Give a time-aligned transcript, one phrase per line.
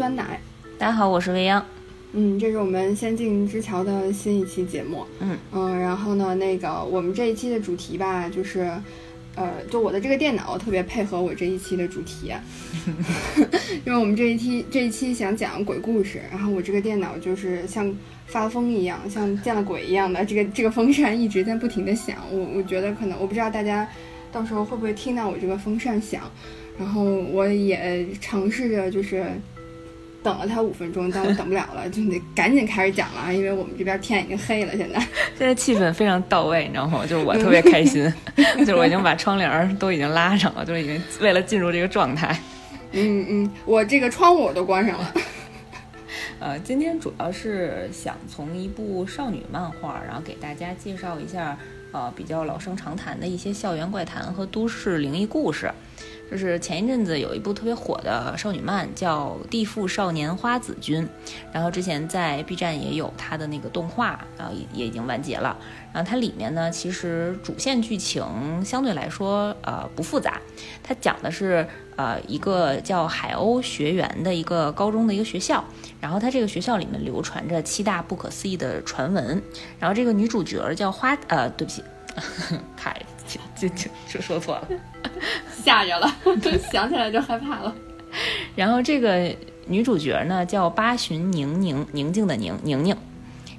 [0.00, 0.40] 酸奶。
[0.78, 1.62] 大家好，我是未央。
[2.14, 5.04] 嗯，这是我们仙境之桥的新一期节目。
[5.18, 8.60] 嗯嗯，然后呢，那个我们这一期的主题吧，就是，
[9.34, 12.32] 呃，就我的这个电脑特别配合我这一期的主题，
[13.84, 17.94] 因为我们这一期这一期想讲鬼故事，然后我这个电脑就是像
[18.24, 22.16] 发疯一样，像见了鬼一样的，这个这个风扇一直在不停的响。
[22.32, 23.86] 我我觉得可能我不知道大家
[24.32, 26.22] 到时候会不会听到我这个风扇响，
[26.78, 29.26] 然后我也尝试着就是。
[30.22, 34.76] 等了他五分钟，但我等不了了，就得赶紧开始讲了，因为我们这边天已经黑了。
[34.76, 34.98] 现在，
[35.38, 37.06] 现在气氛非常到位，你知道吗？
[37.06, 38.12] 就是我特别开心，
[38.58, 42.38] 就是我已经把窗帘都已经拉上了，就是已经为了进入这个状态。
[42.92, 45.14] 嗯嗯，我这个窗户我都关上了。
[46.40, 51.56] 呃，今天主要是想从一部少女漫画，然后给大家介绍一下，
[51.92, 55.70] 呃，比较老生常谈的一些校园怪谈和都市灵异故事。
[56.30, 61.02] 就是前一阵子有一部特别火的少女漫，叫《地缚少年花子君》，
[61.52, 65.56] 然后之前在 B 站也有它的那个动画，然后也也已经完结了。
[65.92, 70.40] 然后它里面呢，其实主线剧情相对来说呃不复杂，
[70.84, 75.64] 它讲的是呃一个叫海鸥学园的一个高中的一个学校，
[76.00, 79.42] 然后它这个学校里面流传着七大不可思议的传闻，
[79.80, 81.82] 然后这个女主角叫花呃对不起，
[82.76, 82.96] 太
[83.56, 84.68] 就就就说错了。
[85.62, 86.10] 吓着了，
[86.72, 87.74] 想起来就害怕了。
[88.56, 89.34] 然后这个
[89.66, 92.96] 女主角呢叫八旬宁宁，宁静的宁宁宁。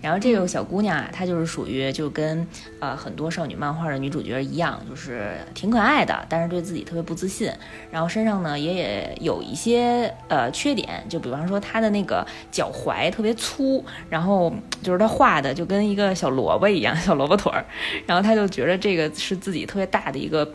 [0.02, 2.48] 然后这个小姑娘啊，她就是属于就跟
[2.80, 7.52] 呃很多少女漫画的女主角一样，就是挺可爱的，但是对自己特别不自信。
[7.92, 17.64] 然后身上呢也也有一些呃缺点，就比方说她的那个脚踝特别粗，然后就是她画的就跟一个小萝卜一样，小萝卜腿儿。
[18.08, 20.52] 然后她就觉得这个是自己特别大的一个。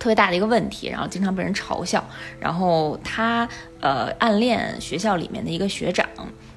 [0.00, 2.02] 特别大的一个问题，然后经常被人嘲笑。
[2.40, 3.48] 然后他
[3.80, 6.08] 呃暗恋学校里面的一个学长，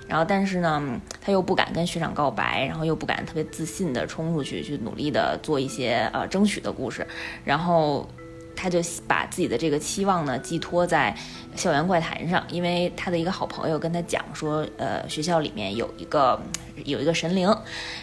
[0.08, 0.82] 然后但是呢
[1.22, 7.06] 他又不敢跟学长告白，然后又不敢特别自信的冲出去去努力的做一些呃争取的故事。
[7.44, 8.08] 然后
[8.56, 11.14] 他就把自己的这个期望呢寄托在
[11.54, 16.42] 校园怪谈上，因为他的一个好朋友跟他讲说，呃学校里面有一个
[16.86, 17.54] 有一个神灵，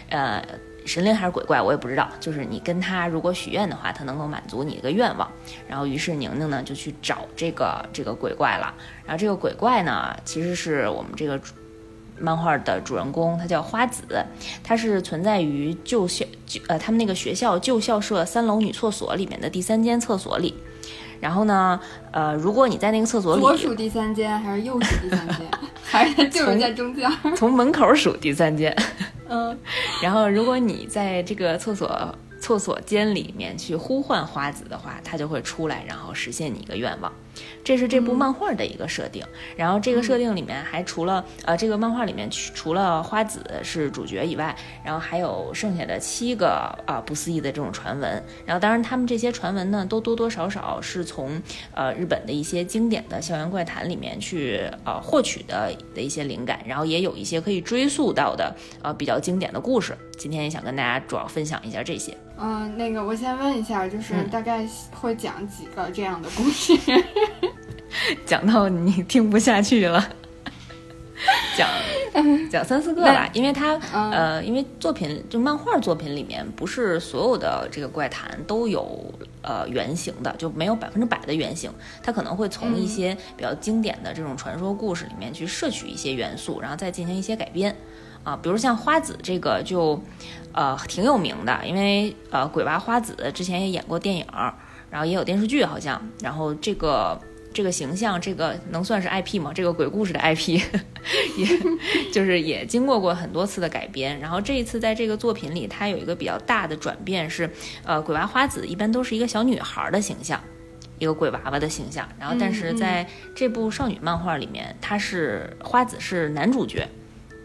[0.09, 0.45] 呃。
[0.85, 2.09] 神灵还是鬼怪，我也不知道。
[2.19, 5.29] 就是你跟他如果许愿的话，他能够满足你一个愿望。
[5.67, 8.73] 然后，于是宁宁呢就去找这个这个鬼怪了。
[9.05, 11.39] 然后这个鬼怪呢，其实是我们这个
[12.19, 14.03] 漫画的主人公，他叫花子，
[14.63, 16.25] 他是存在于旧校
[16.67, 20.53] 呃他们那个学校旧校舍三楼女厕所里面的第三间厕所里。
[21.19, 21.79] 然后呢，
[22.11, 25.47] 呃，如果你在那个厕所里，左数第三间还是右数第三间，
[25.83, 27.07] 还是就是在中间？
[27.35, 28.75] 从门口数第三间。
[29.31, 29.57] 嗯，
[30.03, 31.89] 然后如果你在这个厕所。
[32.41, 37.13] 厕所间里面去呼唤花子的话，他就会出来，然后实现你一个愿望。
[37.63, 39.23] 这是这部漫画的一个设定。
[39.55, 46.49] 然后这个设定里面还除了呃，这个漫画里面除了花子是主角以外，然后还有剩下的七个
[46.85, 48.23] 啊不思议的这种传闻。
[48.45, 51.41] 然后当然他们这些传闻呢，都多多少少是从
[51.73, 56.59] 呃日本的一些经典的校园怪谈里面去呃获取的的一些灵感。
[56.65, 59.97] 然后也有一些可以追溯到的呃比较经典的故事。
[60.17, 62.15] 今天也想跟大家主要分享一下这些。
[62.43, 66.73] 嗯，那个我先问一下，就是大概会讲几个这样的故事？
[68.25, 70.03] 讲到你听不下去了，
[71.55, 71.69] 讲
[72.49, 79.13] 讲三四个吧，因为它呃，因为作品就漫画作品里面不是所有的这个怪谈都有
[79.43, 87.75] 呃原型的，就没有百分之百的原型，它可能会从一些比较经典的这种传说故事里面去摄取一些元素，然后再进行一些改编。
[88.23, 89.99] 啊，比如像花子这个就，
[90.53, 94.25] 呃，挺有名的，因为呃，鬼娃花子之前也演过电影，
[94.89, 97.19] 然后也有电视剧，好像，然后这个
[97.53, 99.51] 这个形象，这个能算是 IP 吗？
[99.53, 100.61] 这个鬼故事的 IP，
[101.37, 101.47] 也
[102.11, 107.49] 就是也经过过很多次的改编，然后这一次在这个作品里，它有一个比较大的转变是，
[107.83, 110.41] 呃，鬼娃花子一般都是一个小女孩的形象，
[110.99, 116.87] 一个鬼娃娃的形象，然后但是在这部少女漫画里面，他是花子是男主角。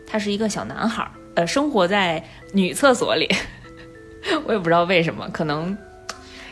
[0.08, 3.28] 他是一个小男孩，呃，生活在女厕所里，
[4.44, 5.76] 我也不知道为什么，可能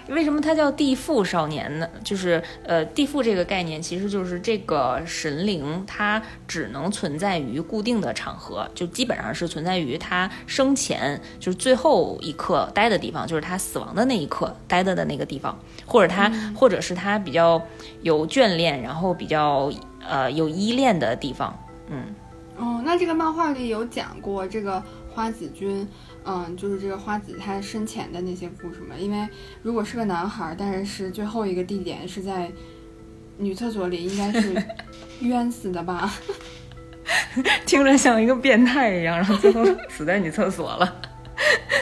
[0.08, 1.88] 为什么他叫地缚少年呢？
[2.04, 17.58] 就是呃，地缚这个概念其实就是这个神灵，它只能存在于固定的场合，就基本上是存在于他生前就是最后一刻待的地方，就是他死亡的那一刻待的的那个地方，或者他或者是他比较
[18.02, 19.72] 有眷恋，然后比较
[20.06, 21.58] 呃有依恋的地方，
[21.88, 22.14] 嗯。
[22.56, 25.86] 哦，那这个漫画里有讲过这个花子君，
[26.24, 28.94] 嗯，就是这个花子他生前的那些故事吗？
[28.98, 29.28] 因为
[29.62, 32.50] 如果是个男孩，但是是最后一个地点是在
[33.36, 34.54] 女厕所里应该是
[35.20, 36.12] 冤死的吧？
[37.66, 40.86] 听着像一个变态一样，然后最后死在女厕所了，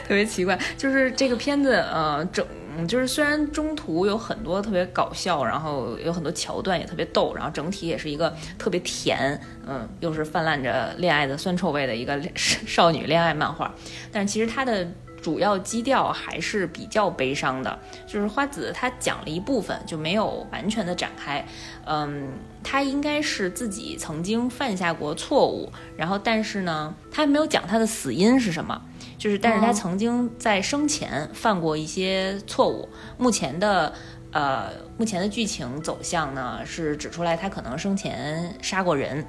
[0.08, 0.58] 特别奇怪。
[0.78, 2.44] 就是这个片子，呃，整
[2.76, 13.74] 嗯就是虽然中途有很多特别搞笑，然后有很多桥段也特别逗，然后整体也是一个特别甜，嗯，又是泛滥着恋爱的酸臭味的一个少女恋爱漫画，
[14.10, 14.86] 但其实它的。
[15.22, 17.78] 主要基调还是比较悲伤的，
[18.08, 21.46] 就是花子他讲了一部分，就没有完全的展开。
[21.84, 22.26] 嗯，
[22.64, 28.82] 他应该是自己曾经犯下过错误，然后但是呢，他没有讲他的死因是什么，
[29.22, 32.88] 就是但是他曾经在生前犯过一些错误。
[33.18, 33.92] 目前的
[34.32, 39.24] 呃，目前的剧情走向呢是指出来他可能生前杀过人，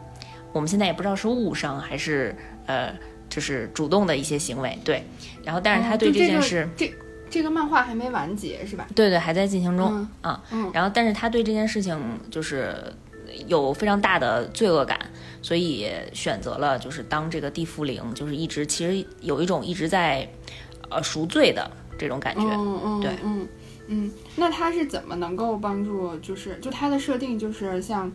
[0.52, 2.36] 我们现在也不知道是误伤还是
[2.66, 2.92] 呃。
[3.30, 5.04] 就是主动的一些行为，对，
[5.44, 6.94] 然后但是他对这件事，这
[7.32, 8.86] 这个漫画还没完结是吧？
[8.94, 10.40] 对对，还在进行中啊。
[10.72, 11.98] 然后但是他对这件事情
[12.30, 12.94] 就是
[13.48, 15.00] 有非常大的罪恶感，
[15.44, 20.28] 所以选择了就是当这个地缚灵，就是一直其实有一种一直在
[20.90, 21.70] 呃赎罪的
[22.00, 22.42] 这种感觉。
[22.42, 23.48] 嗯嗯，对，嗯
[23.88, 26.16] 嗯，那他是怎么能够帮助？
[26.18, 28.12] 就是就他的设定就是像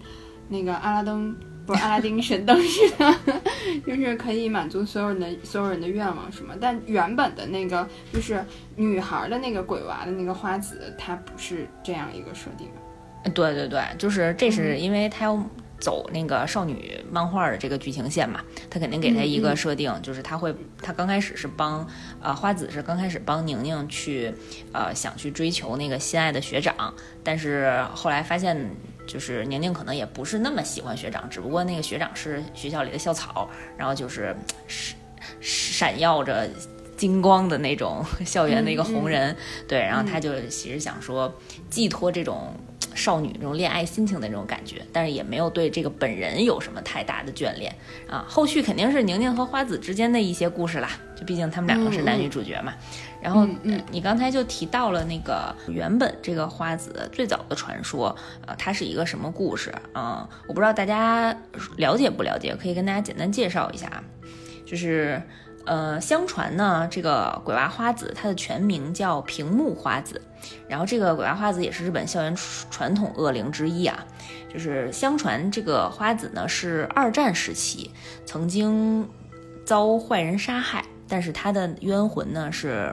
[0.48, 1.36] 那个阿拉登。
[1.68, 3.14] 不是阿拉丁神灯似的，
[3.86, 6.54] 就是可以满足所有人的所有人的愿望，什么？
[6.58, 8.42] 但原本的那个就是
[8.74, 12.68] 女孩的那个鬼娃的那个花子，她不是这样一个设定。
[13.34, 15.44] 对对对，就是这是因为他要
[15.80, 21.86] 走那个少女漫画的这个剧情线嘛，他肯定给他一个设定，就是他会他刚开始是帮
[22.20, 24.32] 呃花子是刚开始帮宁宁去
[24.72, 28.70] 呃想去追求那个心爱的学长，但是后来发现。
[29.08, 34.36] 就是宁宁可能也不是那么喜欢学长，只不过那个学长是学校里的校草，然后就是
[34.66, 34.98] 闪
[35.40, 36.46] 闪耀着
[36.94, 39.34] 金光的那种校园的一个红人，
[39.66, 41.34] 对，然后他就其实想说
[41.70, 42.52] 寄托这种。
[42.98, 47.74] 少女这种恋爱心情的那种感觉，但是也没有对这个本人有什么太大的眷恋
[48.06, 48.26] 啊。
[48.28, 52.74] 后续肯定是宁宁和花子之间的一些故事啦，就毕竟他们两个是男女主角嘛。
[53.22, 58.14] 然后，嗯，你刚才就提到了那个原本这个花子最早的传说，
[58.46, 60.28] 呃，它是一个什么故事啊？
[60.46, 61.34] 我不知道大家
[61.76, 64.04] 了解不了解，可以跟大家简单介绍一下啊，
[64.66, 65.22] 就是。
[65.68, 70.20] 呃，相传呢，这个鬼娃花子，它的全名叫平木花子。
[70.66, 72.34] 然后这个鬼娃花子也是日本校园
[72.70, 74.04] 传统恶灵之一啊。
[74.52, 77.90] 就是相传这个花子呢，是二战时期
[78.24, 79.06] 曾经
[79.64, 82.92] 遭坏人杀害，但是他的冤魂呢是。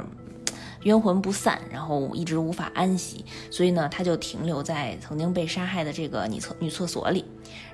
[0.83, 7.25] 冤魂不散，然后一直无法安息，所以呢，他就停留在曾经被杀害的这个女厕女厕所里。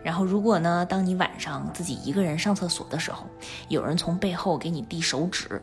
[0.04, 3.26] 然后，如果呢，当你晚上自己一个人上厕所的时候，
[3.70, 5.62] 有人从背后给你递手指，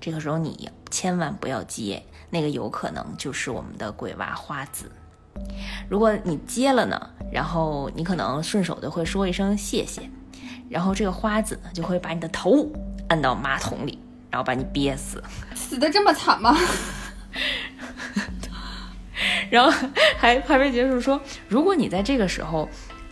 [0.00, 4.90] 这个时候你千万不要接，那个有可能就是我们的鬼娃花子。
[5.88, 10.02] 如果你接了呢，然后你可能顺手就会说一声谢谢，
[10.68, 12.70] 然后这个花子呢就会把你的头
[13.08, 13.98] 按到马桶里。
[14.32, 15.22] 然后把你憋死，
[15.54, 16.56] 死的这么惨吗？
[19.50, 19.70] 然后
[20.16, 22.66] 还还没结束，说如果你在这个时候，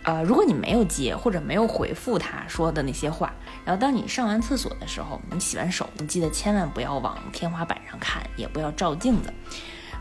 [0.05, 3.33] 呃，如果你没有接或者没有回复他说的那些话，
[3.65, 9.33] 然后当你上完厕所的时候，你洗完手，你记得千万不要往天花板上看，也不要照镜子，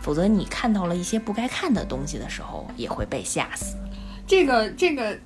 [0.01, 3.75] 否则你看到了一些不该看的东西的时候，也会被吓死。
[4.27, 5.17] 这个这个。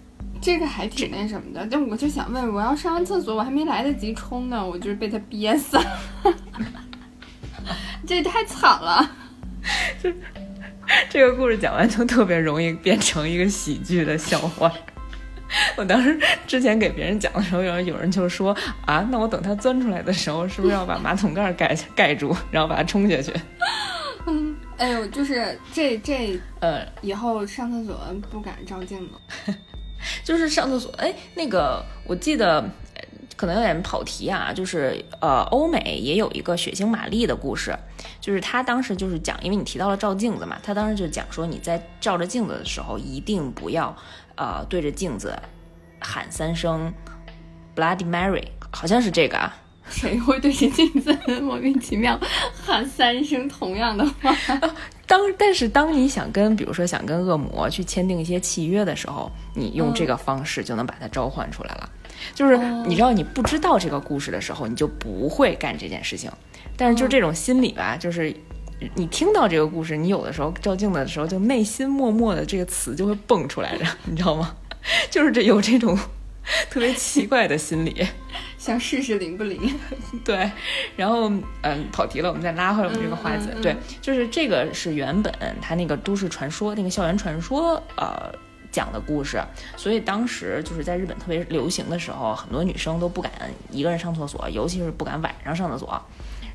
[0.42, 5.86] 这个还挺那什么的，但我就想问，我要上完厕所，我还没来得及冲呢，我就是被他憋死了，
[8.06, 9.10] 这也太惨了。
[11.10, 14.72] 就 这个故事讲完，就特别容易变成一个喜剧的笑话。
[15.76, 23.32] 我当时之前给别人讲的时候，有人有人就说啊，那我等它钻出来的时候，是不是要把马桶盖盖盖住，然后把它冲下去？
[24.26, 28.00] 嗯，哎呦，就是这这呃，以后上厕所
[28.32, 29.54] 不敢照镜子。
[30.24, 32.62] 就是上厕所，哎，那个我记得
[33.36, 37.78] 可能有点跑题啊，就是呃，欧美也有一个血腥玛丽的故事，
[38.22, 43.96] 就是他当时就是讲，因为你提到了照镜子嘛，他当时就讲说你在照着镜子的时候，一定不要
[44.36, 45.38] 呃对着镜子
[46.00, 46.94] 喊三声
[47.76, 49.58] Bloody Mary，好像是这个啊。
[49.90, 52.18] 谁会对着镜子莫名其妙
[52.66, 54.34] 喊三声同样的话？
[55.06, 61.90] 当但是当你想跟，比如说想跟恶魔去签订一些契约的时候，你用这个方式就能把它召唤出来了。
[62.34, 66.32] 就是你知道你不知道这个故事的时候，你就不会干这件事情。
[66.76, 68.36] 但是就这种心理吧，就是
[68.96, 74.56] 你听到这个故事，你有的时候照镜子的时候，就内心默默的这个词就会蹦出来着， 你知道吗？
[75.10, 75.98] 就是这有这种。
[76.70, 78.06] 特别奇怪的心理，
[78.58, 79.74] 想试试灵不灵？
[80.26, 80.52] 对，
[80.98, 83.56] 然后嗯，跑题了，我们再拉回来我们这个花子。
[83.62, 88.30] 对，就是这个是原本他那个都市传说，那个校园传说，呃，
[88.74, 89.42] 讲的故事，
[89.78, 93.32] 所以当时就是在日本特别流行的时候，很多女生都不敢
[93.70, 96.02] 一个人上厕所，尤其是不敢晚上上厕所。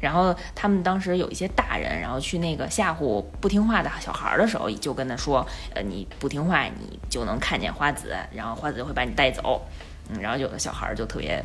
[0.00, 5.44] 然后他们当时有一些大人，然后去那个吓唬不听话的小孩的时候，就跟他说
[5.74, 9.60] ：“呃，你不听话，你就能看见花子，然后花子就会把你带走。”
[10.10, 11.44] 嗯，然后有的小孩就特别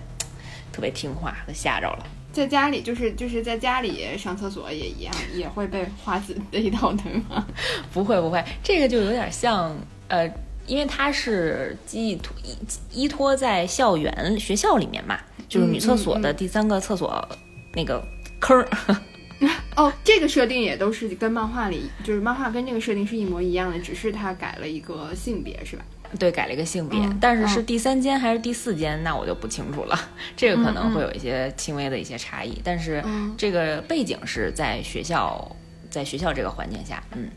[0.71, 2.05] 特别听话，被吓着了。
[2.31, 7.45] 在家里就是就是在家里上厕所也一样，也会被花子 逮到对吗？
[7.91, 9.75] 不会不会，这个就有点像
[10.07, 10.27] 呃，
[10.65, 12.57] 因为它是寄托依
[13.03, 17.27] 依托在校园学校里面嘛，就是女厕所的第三个厕所
[17.73, 18.03] 那个
[18.39, 18.67] 坑儿。
[19.75, 25.83] 哦，这个设定也都是跟漫画里，就是漫画跟这个设定是一模一样的，只是它改了一个性别，是吧？
[26.17, 29.99] 对，改了一个性别，但是是第三间还是第四间，那我就不清楚了。
[30.37, 33.03] 这个可能会有一些轻微的一些差异，但是
[33.35, 35.53] 这个背景是在学校，
[35.89, 37.27] 在学校这个环境下，嗯，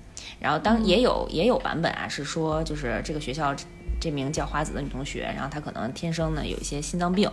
[0.40, 3.54] 然后当也有也有版本啊，是说就是这个学校
[3.98, 7.30] 这名叫花子的女同学，然后她可能天生呢有一些心脏病。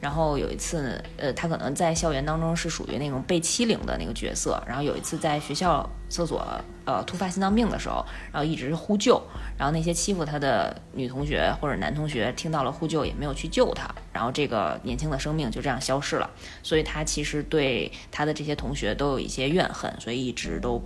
[0.00, 4.60] 然后有一次，呃，她可能在校园当中是属于那种被欺凌的那个角色。
[4.66, 6.44] 然后有一次在学校厕所，
[6.84, 9.22] 呃，突发心脏病的时候，然后一直呼救。
[9.56, 13.88] 然后那些欺负她的女同学或者男同学听到了呼救，也没有去救她。
[14.12, 16.28] 然后这个年轻的生命就这样消失了。
[16.64, 20.82] 所以她其实对她的这些同学都有一些怨恨，所以一直都，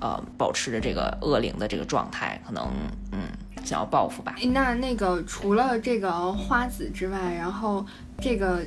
[0.00, 2.68] 呃，保持着这个恶灵的这个状态，可能，
[3.12, 3.20] 嗯，
[3.64, 4.34] 想要报复吧。
[4.52, 7.86] 那那个除了这个花子之外，然后。
[8.20, 8.66] 这个，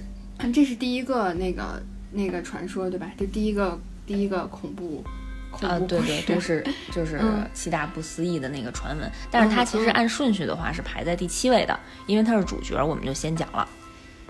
[0.54, 1.84] 这是第一个那个
[2.14, 3.12] 那个传说，对吧？
[3.18, 5.04] 就第一个第一个恐怖
[5.52, 7.20] 恐怖对对，都是 就是
[7.54, 9.12] 七大不思议的那个传闻。
[9.30, 13.68] 但是它其实按顺序的话是排在第七位的，因为它是主角，我们就先讲了。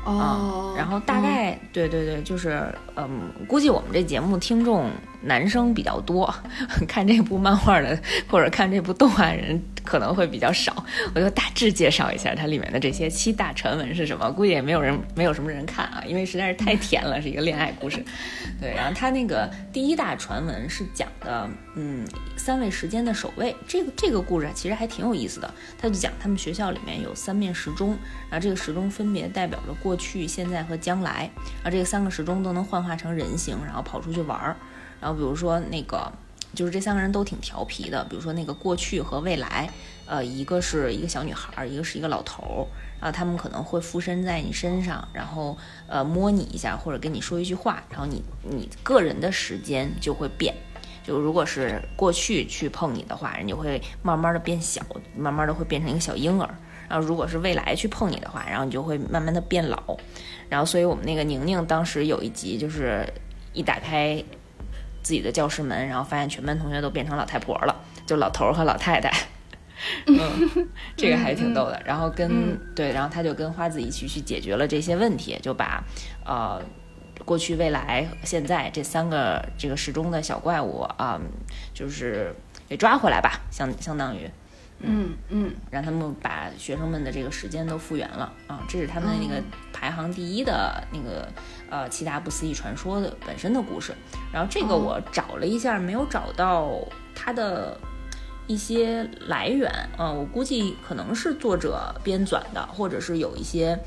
[0.06, 4.90] 哦，然后大概对对对，就是嗯，估计我们这节目听众
[5.22, 6.34] 男生比较多，
[6.88, 7.98] 看这部漫画的
[8.28, 9.62] 或者看这部动画人。
[9.84, 10.86] 可能会比较少，
[11.16, 14.32] 我就大致介绍一下它里面的这些七大传闻是什么。
[14.32, 17.98] 估计也没有人，没有什么人看啊，因为实在是太甜了，是一个恋爱故事。
[18.62, 23.56] 对，然后它那个第一大传闻是讲的，嗯，三位时间的守卫。
[23.68, 25.52] 这个这个故事其实还挺有意思的。
[25.80, 27.98] 他就讲他们学校里面有三面时钟，
[28.30, 31.28] 然后这个时钟分别代表着过去、现在和将来。
[31.64, 34.56] 然后这三个时钟都能幻化成人形，然后跑出去玩儿。
[35.02, 36.10] 然后比如说那个。
[36.54, 39.70] 就是这三个人都挺调皮的，比如说那个过去和未来，
[40.06, 42.68] 呃，一个是一个小女孩儿，一个是一个老头儿，
[43.00, 50.54] 然后他们可能会附身在你身上，然后呃摸你一下或者跟你说一句话，然后你你个人的时间就会变，
[51.06, 54.82] 就如果是过去去碰你的话，人就会慢慢的变小，
[55.16, 56.54] 慢慢的会变成一个小婴儿，
[56.90, 59.96] 然后如果是未来去碰你的话，然后你就会慢慢的变老，
[60.50, 63.08] 然后所以我们那个宁宁当时有一集就是
[63.54, 64.22] 一打开。
[65.02, 69.12] 自己的教室门，然后发现全班同学都变成老太婆了，就老头和老太太。
[70.06, 71.82] 嗯，这个还挺逗的。
[71.84, 75.84] 然后跟对，然后他就跟花子一起去解决了这些问题，就把
[76.24, 76.62] 呃
[77.26, 81.20] 过去、未来、现在这三个这个时钟的小怪物啊，
[81.74, 82.36] 就是
[82.70, 84.30] 给抓回来吧，相相当于。
[84.84, 89.40] 嗯嗯，让他们把学生们的这个时间都复原了啊，这是他们那个
[89.72, 91.28] 排行第一的那个
[91.72, 93.92] 呃七大不思议传说的本身的故事。
[94.32, 96.70] 然后这个我找了一下，没有找到
[97.16, 97.76] 它的
[98.46, 103.80] 一些来源嗯，我估计可能是作者编纂的，或者是有一些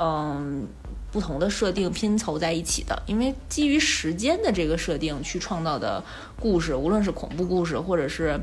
[0.00, 0.66] 嗯
[1.12, 3.02] 不同的设定拼凑在一起的。
[3.06, 6.02] 因为基于时间的这个设定去创造的
[6.40, 8.40] 故事，无论是恐怖故事或者是。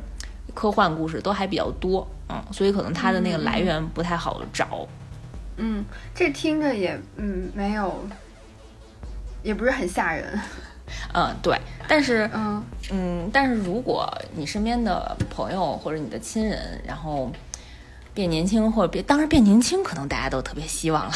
[0.53, 4.85] 科幻故事都还比较多，嗯，所以可能它的那个来源不太好找。
[5.55, 8.03] 嗯，这听着也，嗯，没有，
[9.43, 10.39] 也不是很吓人。
[11.13, 11.57] 嗯，对，
[11.87, 17.31] 但是，嗯嗯，但是如果你身边的朋友或者你的亲人，然后
[18.13, 21.13] 变年轻或者变，当然变年轻可能大家都特别希望了，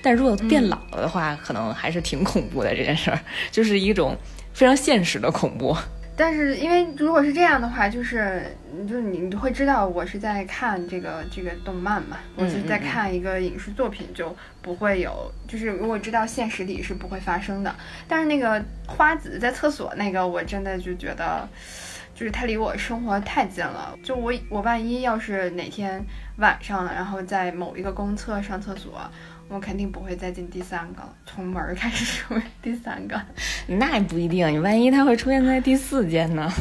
[0.00, 4.16] 但如果变老了的话，可能还是挺恐怖的这件事儿，就是一种
[4.54, 5.76] 非常现实的恐怖。
[6.20, 8.54] 但是，因为如果是这样的话，就是，
[8.86, 17.74] 就是你会知道我是在看这个这个动漫嘛，我是在看一个影视作品，就不会有，就是如果知道现实里是不会发生的。
[18.06, 21.48] 但是那个花子在厕所那个，我真的就觉得，
[22.14, 23.96] 就是它离我生活太近了。
[24.04, 26.04] 就我我万一要是哪天
[26.36, 29.00] 晚上，然后在某一个公厕上厕所。
[29.50, 33.20] 我肯定不会再进第三个了，从门开始数第三个。
[33.66, 36.48] 那也不一定，你万一他会出现在第四间呢？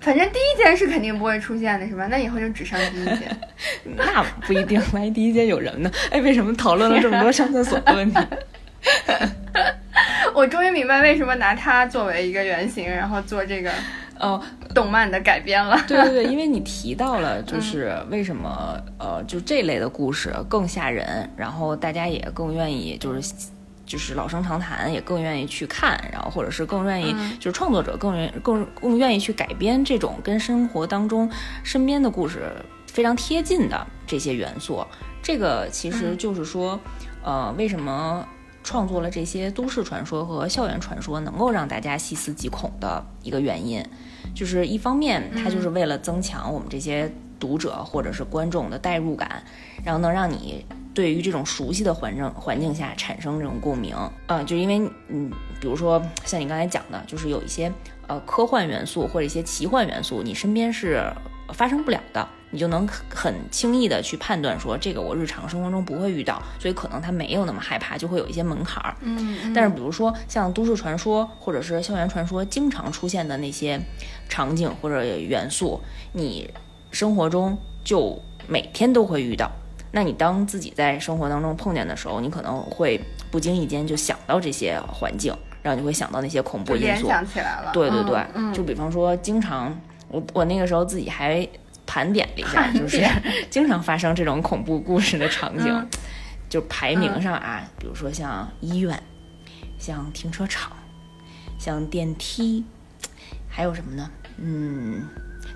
[0.00, 2.08] 反正第一间是肯定不会出现的，是吧？
[2.08, 3.38] 那以后就只上第一间。
[3.96, 5.90] 那不一定，万一第一间有人呢？
[6.10, 8.18] 哎，为什么讨论了这么多上厕所的问题？
[10.34, 13.70] 我终于明白为什么拿它作为一个原型，然后做这个
[14.22, 14.40] 哦，
[14.72, 15.76] 动漫的改编了。
[15.88, 23.34] 对对对，因为你提到了，就是为什么呃，就这类的故事更吓人，然后大家也更愿意，就是
[23.84, 31.28] 就是老生常谈，也更愿意去看，然后或者是更愿意，就是创作者更愿更更愿意去改编这种跟生活当中
[31.64, 32.52] 身边的故事
[32.86, 34.86] 非常贴近的这些元素。
[35.20, 36.78] 这个其实就是说，
[37.24, 38.24] 呃，为什么？
[38.64, 43.84] 创作了这些都市传说和校园传说，能够让大家细思极恐的一个原因，
[44.34, 49.42] 就是一方面，它就是为了增强我们这些读者或者是观众的代入感，
[49.84, 53.96] 然后能让你对于这种熟悉的环境环境下产生这种共鸣。
[54.26, 57.72] 嗯，就因为嗯，比如说像你刚才讲的，就是有一些
[58.06, 61.02] 呃科幻元素或者一些奇幻元素，你身边是
[61.52, 62.28] 发生不了的。
[62.54, 68.94] 你就能很轻易的去判断说，这个我日常生活中不会遇到，所以可能他没有那么害怕，就会有一些门槛儿。
[69.00, 73.80] 嗯，但是比如说像都市传说或者是校园传说经常出现的那些
[74.28, 75.80] 场景或者元素，
[76.12, 76.50] 你
[76.90, 79.50] 生活中就每天都会遇到。
[79.90, 87.08] 那你当自己在生活当中碰见的时候，你可能会不经意间就想到这些环境，然后你会想到那些恐怖因素。
[87.08, 87.70] 想起来了。
[87.72, 89.74] 对对对，就比方说，经常
[90.08, 91.48] 我我那个时候自己还。
[91.92, 93.06] 盘点了一下， 就是
[93.50, 95.86] 经常发生这种恐怖故事的场景，
[96.48, 98.98] 就排名上啊，比如说像医院、
[99.78, 100.72] 像停车场、
[101.58, 102.64] 像电梯，
[103.46, 104.10] 还有什么呢？
[104.38, 105.06] 嗯，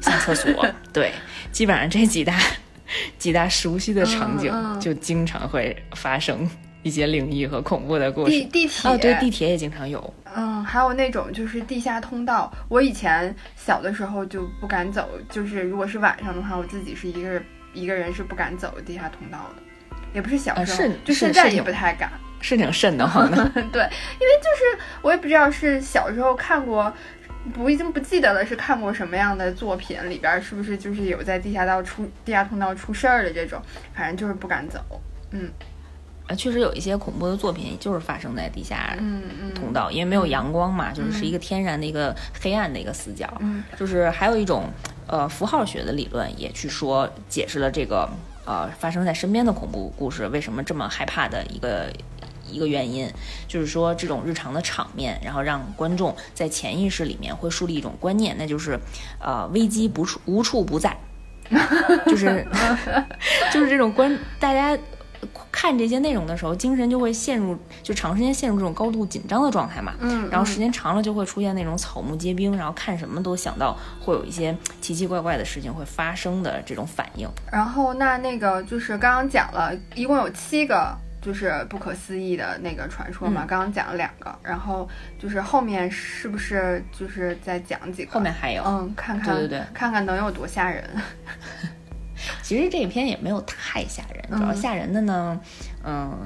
[0.03, 0.53] 像厕所。
[0.93, 1.11] 对，
[1.51, 2.39] 基本上这几大
[3.19, 6.47] 几大熟悉的场景，就经常会发生。
[6.87, 8.31] 一些灵异和恐怖的故事。
[8.31, 10.15] 地地铁哦，对，地铁也经常有。
[10.37, 12.53] 嗯，还有那种就是地下通道。
[12.69, 17.43] 我以前小的时候就不敢走，就是如果是晚上的话，我自己是一个
[17.75, 19.63] 一个人是不敢走地下通道的。
[20.15, 22.09] 也不是小时候，是就现在也不太敢。
[22.41, 23.37] 是挺瘆得慌的。
[23.73, 26.93] 对，因为就是我也不知道是小时候看过，
[27.53, 33.61] 不已经不记得了是看过什么样的作品，里边是不是就是有在地下道出地下通道出事儿的这种，
[33.93, 34.79] 反正就是不敢走。
[35.33, 35.51] 嗯。
[36.27, 38.97] 啊，确实有一些恐怖的作品，就是发生在地下
[39.55, 43.33] 通道，因为没有阳光嘛，就是是一个天然的一个黑暗的一个死角。
[43.79, 44.65] 就是还有一种
[45.07, 48.09] 呃符号学的理论，也去说解释了这个
[48.45, 51.93] 呃发生在身边的恐怖故事为什么这么害怕的一个
[52.51, 53.09] 一个原因，
[53.47, 58.77] 就是说这种日常的场面，然后让观众在潜意识里面会树立一种观念，那就是
[59.21, 60.97] 呃危机不处无处不在，
[62.07, 62.45] 就是
[63.55, 64.77] 就是这种观大家。
[65.59, 69.95] 看这些内容的时候，精神就会陷入，就长时间陷入这种高度紧张的状态嘛。
[70.01, 77.27] 嗯，然后时间长了就会出现那种草木皆兵，然后看什么都想到会有一些奇奇怪怪的事情会发生的这种反应。
[77.51, 83.47] 然后那那个就是刚刚讲了一共有七个，就是不可思议的那个传说嘛。
[83.49, 84.87] 刚刚讲了两个，然后
[85.19, 88.13] 就是后面是不是就是再讲几个？
[88.13, 90.85] 后面还有，嗯，看看，对对对，看看能有多吓人。
[92.47, 95.41] 其实这一篇也没有太吓人，主要吓人的呢，
[95.85, 96.17] 嗯，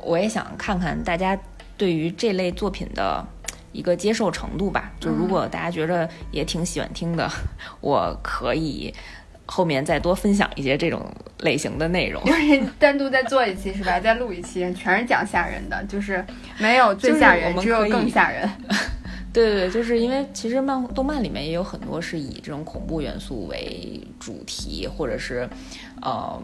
[0.00, 1.38] 我也想看看大家
[1.76, 3.22] 对于这类作品的
[3.70, 4.90] 一个接受程度吧。
[4.98, 7.30] 就如果大家觉得也挺喜欢听的，
[7.82, 8.94] 我可以
[9.44, 11.06] 后面再多分享一些这种
[11.40, 12.22] 类型的内容。
[12.78, 14.00] 单独再做一期是吧？
[14.00, 16.24] 再录一期，全是讲吓人的，就是
[16.56, 18.50] 没有最吓人，只有更吓人。
[19.38, 25.48] 对对对，就是因为其实漫动漫里面也有很多是以这种恐怖元素为主题，或者是，
[26.02, 26.42] 呃，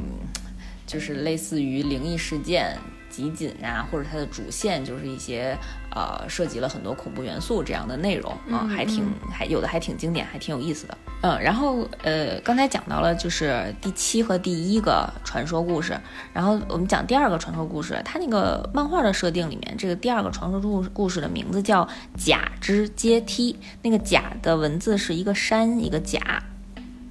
[0.87, 2.79] 就是类似于灵异事件。
[3.15, 5.57] 集锦啊，或者它的主线就是一些
[5.95, 10.99] 呃涉及了很多恐怖元素这样的内容啊，还挺还有的还挺经典，还挺有意思的。
[11.23, 15.97] 嗯，然后呃刚才讲到了就是第七和第一个传说故事，
[16.33, 26.43] 然后我们讲第二个传说故事，它那个漫画的设定里面，这个第二个传说故故事的名字叫甲之阶梯，那个甲的文字是一个山一个甲，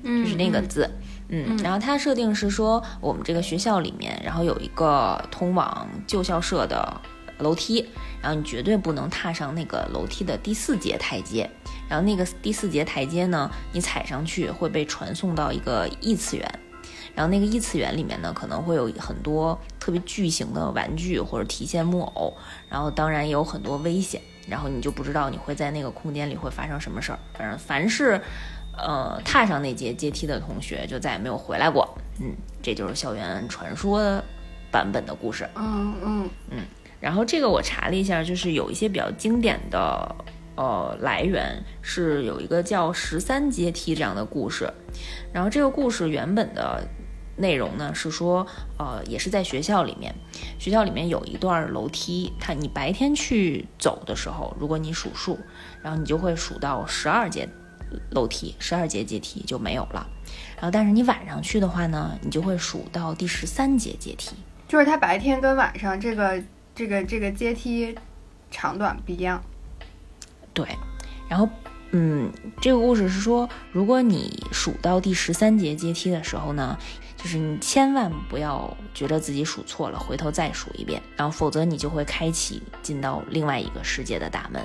[0.03, 0.83] 就是那个字。
[0.83, 1.02] 嗯，
[1.33, 1.57] 嗯。
[1.57, 7.01] 然后它设定是说，我们这个学校里面，然后有一个通往旧校舍的
[7.39, 7.85] 楼梯，
[8.21, 11.49] 然后你绝对不能踏上那个楼梯的第四节台阶，
[11.89, 16.59] 然后那个第四节台阶呢，你踩上去会被传送到一个异次元，
[17.15, 22.33] 然后那个异次元里面呢，可能会有很多特别巨型的玩具或者提线木偶，
[22.69, 28.21] 然后当然也有很多危险，然后你就不知道你会在那个空间里会发生什么事儿，反正凡是。
[28.77, 31.87] 呃，踏上那节阶梯的同学就再也没有回来过。
[32.19, 34.21] 嗯，这就是校园传说
[34.71, 35.47] 版本的故事。
[35.55, 36.59] 嗯嗯嗯。
[36.99, 40.15] 然后这个我查了一下，就是有一些比较经典的
[40.55, 44.71] 呃来源是有一个叫十三阶梯这样的故事。
[45.33, 46.81] 然后这个故事原本的
[47.35, 50.15] 内容呢是说，呃，也是在学校里面，
[50.57, 55.37] 学校里面有一段楼梯，它你白天去走的时候，如果你数数，
[55.81, 57.49] 然后你就会数到十二阶。
[58.11, 60.07] 楼梯，十二节阶梯就没有了。
[60.55, 64.35] 然后，但是你晚上去的话呢，你就会数到第十三节阶梯。
[64.67, 67.95] 就是它白天跟晚上这个这个这个阶梯
[68.49, 69.43] 长短不一样。
[70.53, 70.67] 对，
[71.27, 71.47] 然后。
[71.95, 76.75] 嗯，这个故事是说，如果你数到第十三节阶梯的时候呢，
[77.15, 84.63] 就是你千万不要觉得自己数错了，回头再数一遍，然后否则你就会开启进到另外一个世界的大门。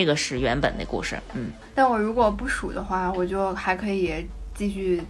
[0.00, 1.14] 这个是原本的故事。
[1.34, 5.02] 嗯，但我如果不数的话，我就还可以继续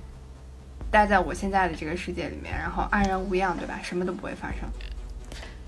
[0.91, 3.79] 待在我现在的这个世界里面，然后安然无恙，对吧？
[3.85, 4.69] 什么都不会发生。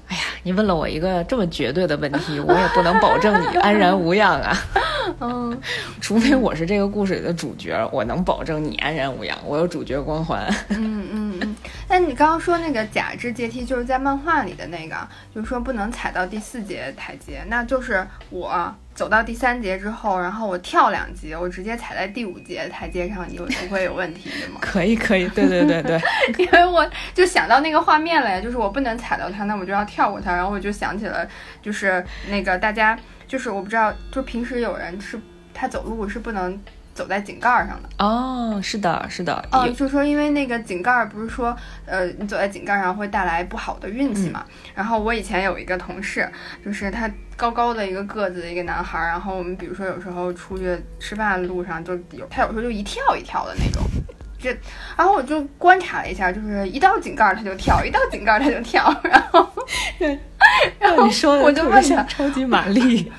[0.09, 4.57] 哎呀，你问了我一个这么绝对的问题，我也不能保证你安然无恙啊。
[5.21, 5.57] 嗯，
[6.01, 10.45] 除非我是这个故事里的主角，我能保证你安然无恙，我有主角光环。
[10.71, 11.57] 嗯嗯嗯。
[11.89, 14.97] 那你刚刚说那个假肢阶梯，就是在漫画里的那个，
[15.33, 24.59] 就是说不能踩到第四节台阶，那就是我走到第三节之后，然后我跳两级，我直接踩在第五节台阶上，你不会有问题的吗？
[24.63, 26.01] 可以可以，对对对对。
[26.39, 31.27] 因为我就想到那个画面了呀，就是我不能踩到它，那我就要跳过它，然后我就想起了，
[31.63, 32.99] 就是那个大家。
[33.29, 35.19] 就是我不知道，就平时有人是
[35.55, 36.61] 他走路是不能
[36.95, 44.45] 走在井盖上的哦，是的，是的，哦，就说因为那个井盖不是说，呃，你走在井盖上会带来不好的运气嘛。
[44.75, 46.31] 然后我以前有一个同事，
[46.65, 53.83] 就是他高高的一个个子的一个男孩，然后我们比如说有时候出去吃饭的路上就有他有时候就一跳一跳的那种，
[54.39, 54.51] 这，
[54.97, 59.49] 然后我就观察了一下，就是一到井盖他就跳，一到井盖他就跳，然后，
[60.79, 63.11] 然后你说我就问他超级玛丽。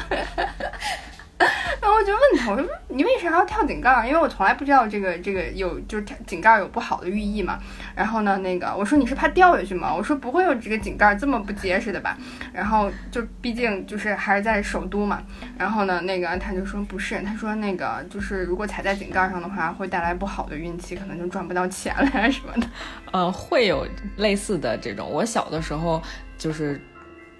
[1.80, 4.06] 然后我就问他，我说你为啥要跳井盖？
[4.06, 7.58] 因为我从来不知道这个这个有就是跳井盖有不好的寓意嘛。
[7.94, 9.94] 然后呢，那个我说你是怕掉下去吗？
[9.94, 12.18] 我说不会有这个井盖这么不结实的吧？
[12.52, 15.22] 然后就毕竟就是还是在首都嘛。
[15.56, 22.66] 然后呢，那个他就说不是，他说那个就是如果踩在井盖上的话，会带来不好的运气，可能就赚不到钱了呀什么的。
[23.12, 25.08] 呃，会有类似的这种。
[25.10, 26.02] 我小的时候
[26.36, 26.78] 就是。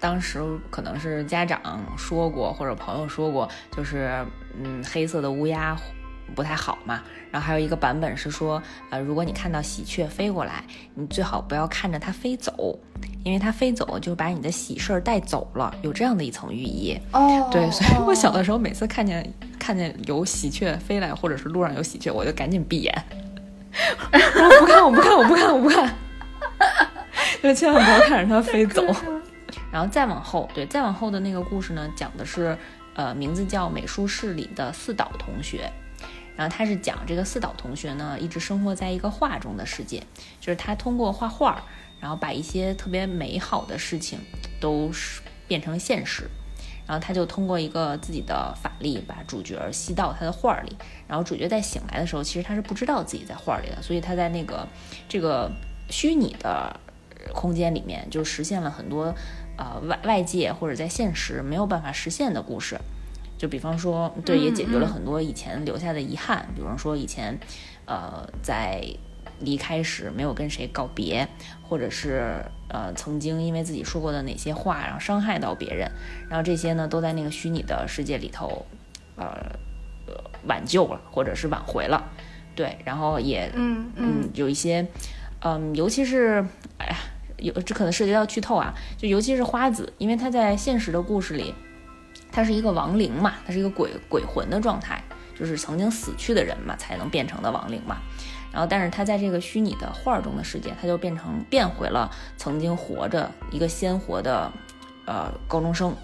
[0.01, 1.61] 当时可能是家长
[1.95, 4.11] 说过，或者朋友说过，就是
[4.61, 5.77] 嗯，黑色的乌鸦
[6.35, 7.01] 不太好嘛。
[7.31, 10.63] 然后还有一个版本是说，呃，如果你看到喜鹊飞过来，
[10.95, 12.77] 你最好不要看着它飞走，
[13.23, 16.99] 因为它飞走就把你的喜事儿带走了，有这样的一层寓意。
[17.13, 23.05] 哦，对，所以我小的时候每次看见看见有喜鹊飞来，或者是路上有喜鹊，我就赶紧闭眼，
[24.11, 25.95] 我 不看，我不看，我不看，我不看，
[27.41, 28.83] 就千万不要看着它飞走。
[29.71, 32.57] 然后再往后，对，再往后的那个故事呢，讲的是，
[32.93, 35.71] 呃，名字叫美术室里的四岛同学。
[36.35, 40.01] 然后他是讲这个四岛同学呢，一直生活在一个画中的世界，
[40.39, 41.61] 就是他通过画画，
[41.99, 44.19] 然后把一些特别美好的事情
[44.59, 46.29] 都是变成现实。
[46.87, 50.75] 然后他就通过一个自己的法力，把主角吸到他的画里。
[51.07, 54.67] 然后主角在醒来的时候，其实他是不知道自己在画里的，所以他在那个
[55.07, 55.51] 这个
[55.89, 56.77] 虚拟的
[57.33, 59.13] 空间里面，就实现了很多。
[59.61, 62.79] 呃，外外界或者在现实没有办法实现的故事，
[63.37, 66.47] 就比方说，对，也解决了很多以前留下的遗憾。
[66.55, 67.37] 比方说，以前，
[67.85, 68.83] 呃，在
[69.39, 71.27] 离开时没有跟谁告别，
[71.61, 75.91] 或者是呃，曾经因为自己说过的哪些话，然后伤害到别人，
[76.27, 78.65] 然后这些呢，都在那个虚拟的世界里头，
[79.15, 79.59] 呃，
[80.47, 82.09] 挽救了，或者是挽回了。
[82.55, 84.87] 对，然后也，嗯嗯，有一些，
[85.41, 86.43] 嗯，尤其是，
[86.79, 86.95] 哎呀。
[87.41, 91.53] 有这可能涉及到剧透啊，就尤其是花子，因为他在现实的故事里，
[92.31, 95.03] 他是一个亡灵嘛，他是一个鬼鬼魂的状态，
[95.37, 97.97] 就是曾经死去的人嘛才能变成的亡灵嘛。
[98.53, 104.51] 然后，但是他在这个虚拟的画中的世界，他就变成变回了曾经活着一个鲜活的
[105.05, 105.95] 呃高中生。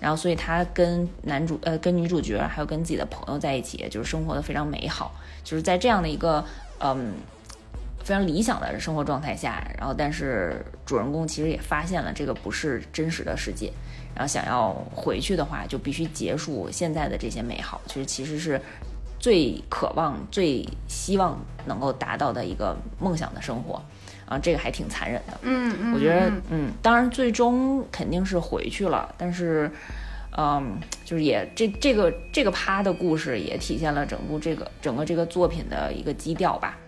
[0.00, 6.44] 然后，所以他跟男主呃跟女主角还有跟自己的朋友在一起，就是生活的非常美好，就是在这样的一个
[6.80, 7.12] 嗯。
[8.06, 13.72] 非常理想的生活状态下，然后但是主人公其实也发现了这个不是真实的世界，
[14.14, 18.60] 然后想要回去的话，就必须结束现在的这些美好，其实其实是
[19.18, 23.82] 最渴望、最希望能够达到的一个梦想的生活，
[24.24, 25.36] 啊，这个还挺残忍的。
[25.42, 29.68] 嗯嗯，我觉得，嗯，当然最终肯定是回去了，但是，
[30.38, 36.78] 嗯，就是也这这个这个趴的故事也体现了整部这个整个这个作品的一个基调吧。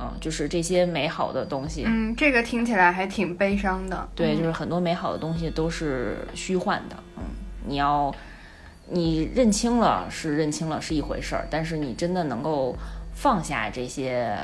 [0.00, 1.84] 嗯，就是这些美好的东西。
[1.86, 4.08] 嗯，这个听起来还挺悲伤的。
[4.14, 6.96] 对，就是很多美好的东西都是虚幻的。
[7.18, 7.22] 嗯，
[7.66, 8.14] 你要
[8.88, 12.74] 你认清了是认清了是一回事儿，但是你真的能够
[13.12, 14.34] 放下这些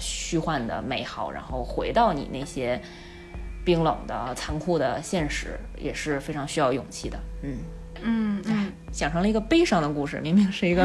[0.00, 2.80] 虚幻的美好，然后回到你那些
[3.64, 7.18] 冰冷的残酷的现实，也是非常需要勇气的。
[7.42, 7.58] 嗯
[8.02, 10.84] 嗯嗯，讲成了一个悲伤的故事， 明明是一个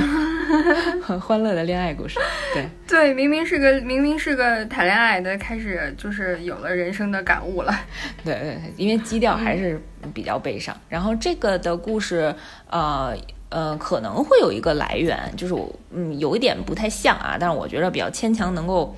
[1.01, 2.19] 很欢乐的恋爱故事。
[2.53, 7.73] 对对，明明是个明明是个谈恋爱的，开始就是有了人生的感悟了。
[8.23, 9.81] 对对，因为基调还是
[10.13, 10.75] 比较悲伤。
[10.89, 12.33] 然后这个的故事，
[12.69, 13.15] 呃
[13.49, 18.95] 呃，可能会有一个来源，就是我嗯有一点不太像啊，但是我觉得比较牵强，能够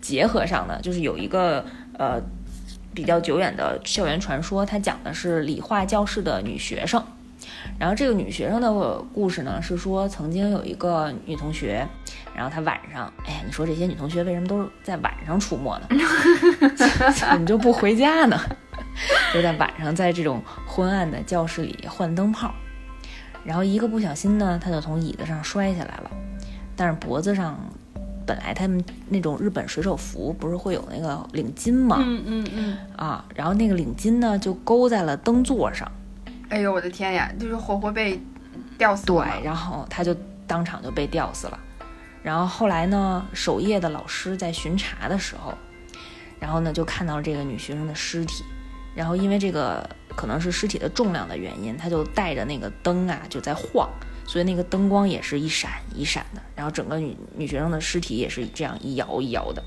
[0.00, 1.64] 结合上的，就是有一个
[1.98, 2.20] 呃。
[2.94, 7.02] 比较久远的校园传说，它讲的是理化教室的女学生。
[7.78, 8.72] 然后这个女学生的
[9.12, 11.86] 故事呢，是说曾经有一个女同学，
[12.34, 15.88] 然后她晚上，哎呀，你说这些女同学为什么都是在晚上出没呢？
[17.14, 18.40] 怎么就不回家呢？
[19.32, 22.54] 就在晚上，在这种昏暗的教室里换灯泡，
[23.44, 26.10] 然后一个不小心呢，她就从椅子上摔下来了，
[26.76, 27.58] 但是脖子上。
[28.26, 31.98] 本来他们那种日本水手服不是会有那个领巾吗？
[32.00, 32.78] 嗯嗯嗯。
[32.96, 35.90] 啊，然后那个领巾呢就勾在了灯座上。
[36.48, 37.30] 哎呦我的天呀！
[37.38, 38.20] 就是活活被
[38.78, 39.24] 吊死了。
[39.24, 40.14] 对，然后他就
[40.46, 41.58] 当场就被吊死了。
[42.22, 45.52] 然后后来呢，守夜的老师在巡查的时候，
[46.38, 48.44] 然后呢就看到了这个女学生的尸体。
[48.94, 53.90] 然后因为这个可能是尸体的重量的原因，他就带着那个灯啊就在晃。
[54.26, 59.62] 所以那个灯光也是一闪一闪的，然后整个女女学生的尸体也是这样一摇一摇的。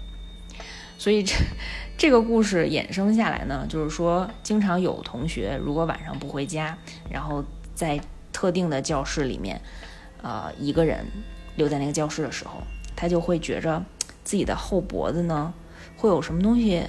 [0.97, 1.35] 所以这
[1.95, 6.75] 这个故事衍生下来呢，就是说，经常有同学如果晚上不回家，
[7.09, 7.99] 然后在
[8.33, 9.61] 特定的教室里面，
[10.23, 11.05] 呃，一个人
[11.55, 12.63] 留在那个教室的时候，
[12.95, 13.83] 他就会觉着
[14.23, 15.53] 自己的后脖子呢
[15.95, 16.83] 会有什么东西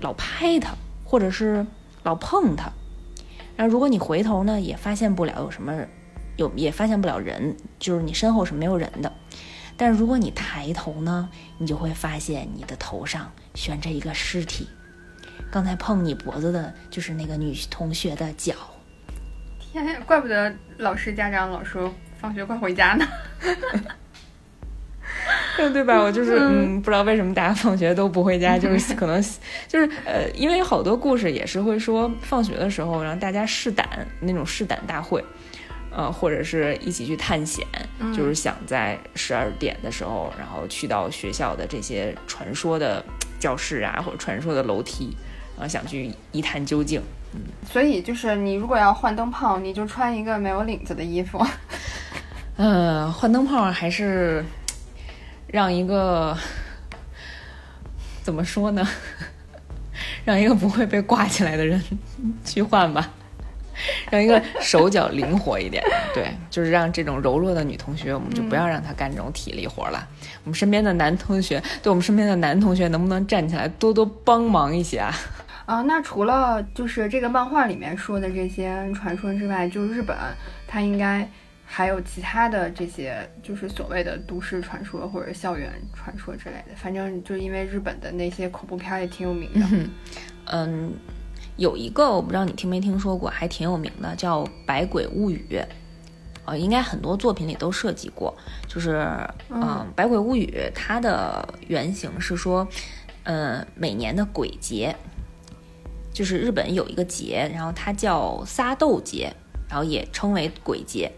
[0.00, 1.64] 老拍他，或者是
[2.02, 2.72] 老碰他。
[3.56, 5.86] 然后如果你回头呢，也发现不了有什么。
[6.36, 9.12] 有也发现不了人，就是你身后是没有人的。
[9.76, 14.68] 但是如果你抬头呢，你就会发现你的头上悬着一个尸体。
[15.50, 18.54] 刚才碰你脖子的就是那个女同学的脚。
[19.58, 23.06] 天呀，怪不得老师家长老说放学快回家呢。
[25.56, 26.02] 对对吧？
[26.02, 29.22] 我就是 嗯，不知道为什么大家放学都不回家，就是 可能
[29.68, 33.86] 就是呃，因为好多故事也是会说放学的时候然后大家试胆
[34.20, 35.24] 那种试胆大会。
[35.96, 37.66] 呃，或者是一起去探险，
[38.14, 43.02] 就是想在十二点的时候，然后去到学校的这些传说的
[43.40, 45.16] 教室啊，或者传说的楼梯，
[45.58, 47.00] 啊，想去一探究竟。
[47.32, 47.40] 嗯，
[47.72, 51.42] 所以就是你如果要换灯泡，你就穿一个没有领子的衣服。
[52.58, 54.44] 嗯， 换灯泡还是
[55.46, 56.36] 让一个
[58.22, 58.86] 怎么说呢？
[60.26, 61.82] 让一个不会被挂起来的人
[62.44, 63.10] 去换吧。
[64.10, 65.82] 让一个手脚灵活一点，
[66.14, 70.08] 对，就是让这种柔弱的女同学，我们就不要让她干这种体力活了。
[70.44, 75.12] 我们身边的男同学，对我们身边的男同学，能不能站起来多多帮忙一些啊？
[75.66, 80.16] 啊，那除了就是这个漫画里面说的这些传说之外，就日本，
[80.66, 81.28] 它应该
[81.64, 86.76] 还有其他的这些，就是所谓的都市传说或者校园传说之类的。
[86.76, 89.66] 反正就因为日本的那些恐怖片也挺有名的，
[90.46, 90.92] 嗯。
[91.56, 95.46] 有一个我不知道你听没听说过，还挺有名的，叫《百鬼物语》，
[96.44, 98.36] 呃，应该很多作品里都涉及过。
[98.68, 99.08] 就是，
[99.48, 99.62] 嗯，
[99.94, 102.68] 《百鬼物语》它的原型是说，
[103.24, 104.94] 呃，每年的鬼节，
[106.12, 109.32] 就是日本有一个节，然后它叫撒豆节，
[109.66, 111.10] 然后也称为鬼节，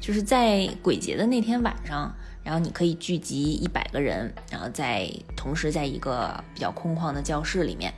[0.00, 2.10] 就是在鬼节的那天晚上，
[2.42, 7.92] 然后你可以聚集一百个人，然后在同时在一个比较空旷的教室里面。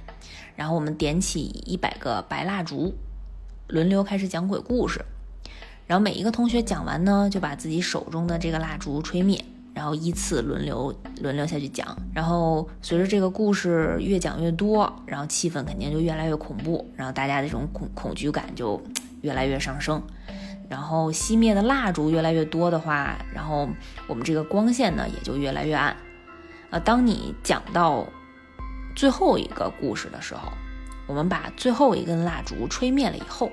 [0.57, 2.95] 然后我们点起一百个白蜡烛，
[3.67, 5.05] 轮流开始讲鬼故事。
[5.87, 11.97] 然后每一个同学讲完呢，就把自己手中的这个蜡烛吹灭，然后依次轮流轮流下去讲。
[12.15, 18.81] 然后随着这个故事越讲越多，然后气氛肯定就越来越恐怖，然后大家的这种恐恐惧感就
[19.21, 20.03] 越来越上升。
[20.69, 23.69] 然后熄灭的蜡烛越来越多的话，然后
[24.07, 25.95] 我们这个光线呢也就越来越暗。
[26.71, 28.07] 呃，当你讲到。
[28.95, 30.53] 最后一个故事的时候，
[31.07, 33.51] 我们把最后一根蜡烛吹灭了以后，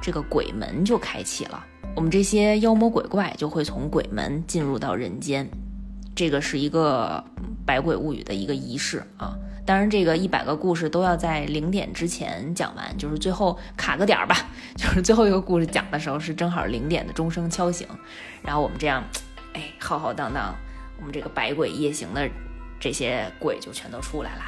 [0.00, 1.64] 这个鬼门就开启了。
[1.94, 5.48] 我们这些妖魔鬼怪就会从鬼门进入到人间。
[6.14, 7.22] 这个是一个
[7.64, 9.36] 百鬼物语的一个仪式啊。
[9.66, 14.36] 当然，这个一百个故事都要在零点之前讲完，就是最后卡个点儿吧。
[14.76, 17.86] 就是最后一个故事讲的时候是正好零点的钟声敲醒，
[18.42, 19.04] 然后我们这样，
[19.52, 20.54] 哎，浩浩荡荡，
[20.98, 22.28] 我们这个百鬼夜行的。
[22.80, 24.42] 这些鬼就全都出来了，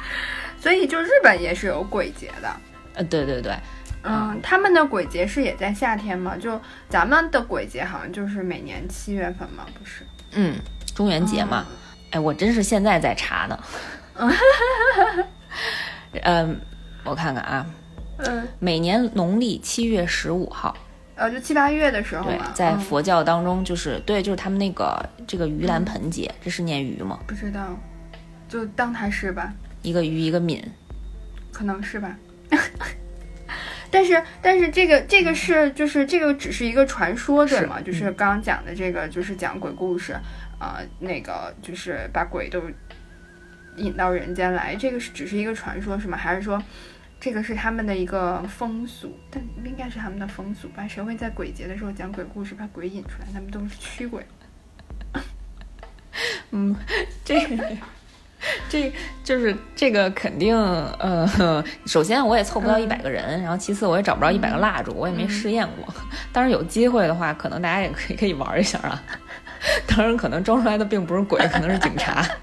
[0.59, 2.53] 所以就日本也是有鬼节的。
[2.95, 3.55] 呃，对对对，
[4.03, 6.35] 嗯，他们的鬼节是也在夏天吗？
[6.35, 9.65] 就咱们的鬼节好像就是每年七月份嘛？
[9.77, 10.05] 不是？
[10.31, 10.57] 嗯，
[10.93, 11.65] 中元节嘛。
[12.11, 13.63] 哎，我真是现在在查呢。
[16.21, 16.59] 嗯，
[17.03, 17.65] 我看看啊。
[18.17, 20.77] 嗯，每年农历七月十五号，
[21.15, 27.19] 呃，就七八月的时候对，，在嗯佛教当中，就是对，就是他们那个这个盂兰盆节，这是念盂吗？
[27.25, 27.75] 不知道，
[28.53, 30.63] 就当它是吧，一个鱼一个敏，
[31.51, 32.15] 可能是吧。
[33.89, 37.81] 但是，但是这个这个是就是这个只是一个传说，对是吗？
[37.81, 40.13] 就是刚刚讲的这个，就是讲鬼故事，
[40.59, 42.61] 啊、那个就是把鬼都
[43.77, 46.15] 引到人间来，这个是只是一个传说，是吗？
[46.15, 46.61] 还是说
[47.19, 49.17] 这个是他们的一个风俗？
[49.31, 50.87] 但应该是他们的风俗吧？
[50.87, 53.25] 谁会在鬼节的时候讲鬼故事，把鬼引出来？
[53.33, 54.23] 他们都是驱鬼。
[56.51, 56.75] 嗯
[57.25, 57.77] 这个。
[58.69, 58.91] 这
[59.23, 60.55] 就是这个肯定，
[60.99, 65.93] 呃，首先我也凑不到一百个人，然后其次我也找不着一百个蜡烛，我也没试验过。
[66.31, 69.01] 当然有机会的话，可能大家也可以可以玩一下啊。
[69.87, 72.25] 当然，可能装出来的并不是鬼，可能是警察。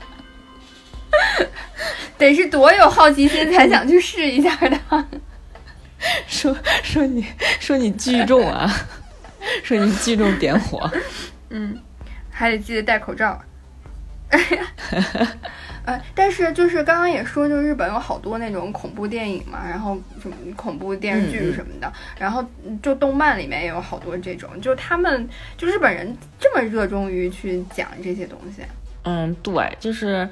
[2.16, 4.78] 得是多有好奇心才想去试一下的。
[6.26, 7.26] 说说你
[7.58, 8.70] 说你聚众啊，
[9.62, 10.90] 说你聚众点火，
[11.50, 11.78] 嗯，
[12.30, 13.38] 还得记得戴口罩。
[14.30, 14.66] 哎呀，
[15.84, 28.62] 呃，但是就是刚刚也说，就日本有好多那种恐怖电影嘛，然后什么恐怖电视嗯剧什么的，然后嗯就动漫里面也有好多这种，就他们就日本人这么热衷于去讲这些东西。
[29.02, 30.28] 嗯，对，就是，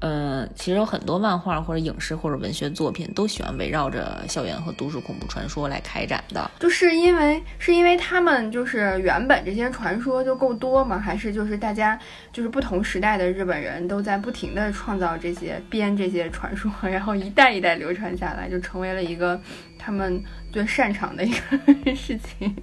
[0.00, 6.50] 嗯、其实有很多漫画或者影视或者文学作品都喜欢围绕着校园和都市恐怖传说来开展的。
[6.58, 10.98] 就是因为是因为他们就是原本这些传说就够多吗？
[10.98, 11.98] 还是就是大家
[12.32, 19.40] 就是不同时代的日本人都在不停的创造这些编这些传说， 然后一代一代流传下来，就成为了一个
[19.78, 22.56] 他们最擅长的一个事情。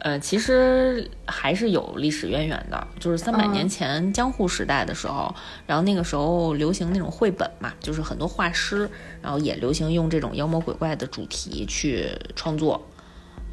[0.00, 5.34] 呃，其实还是有历史渊源的，就是三百嗯年前江户时代的时候，
[5.66, 8.88] 然后那个时候流行那种绘本嘛，就是很多画师，
[9.20, 12.80] 然后也流行用这种妖魔鬼怪的主题去创作，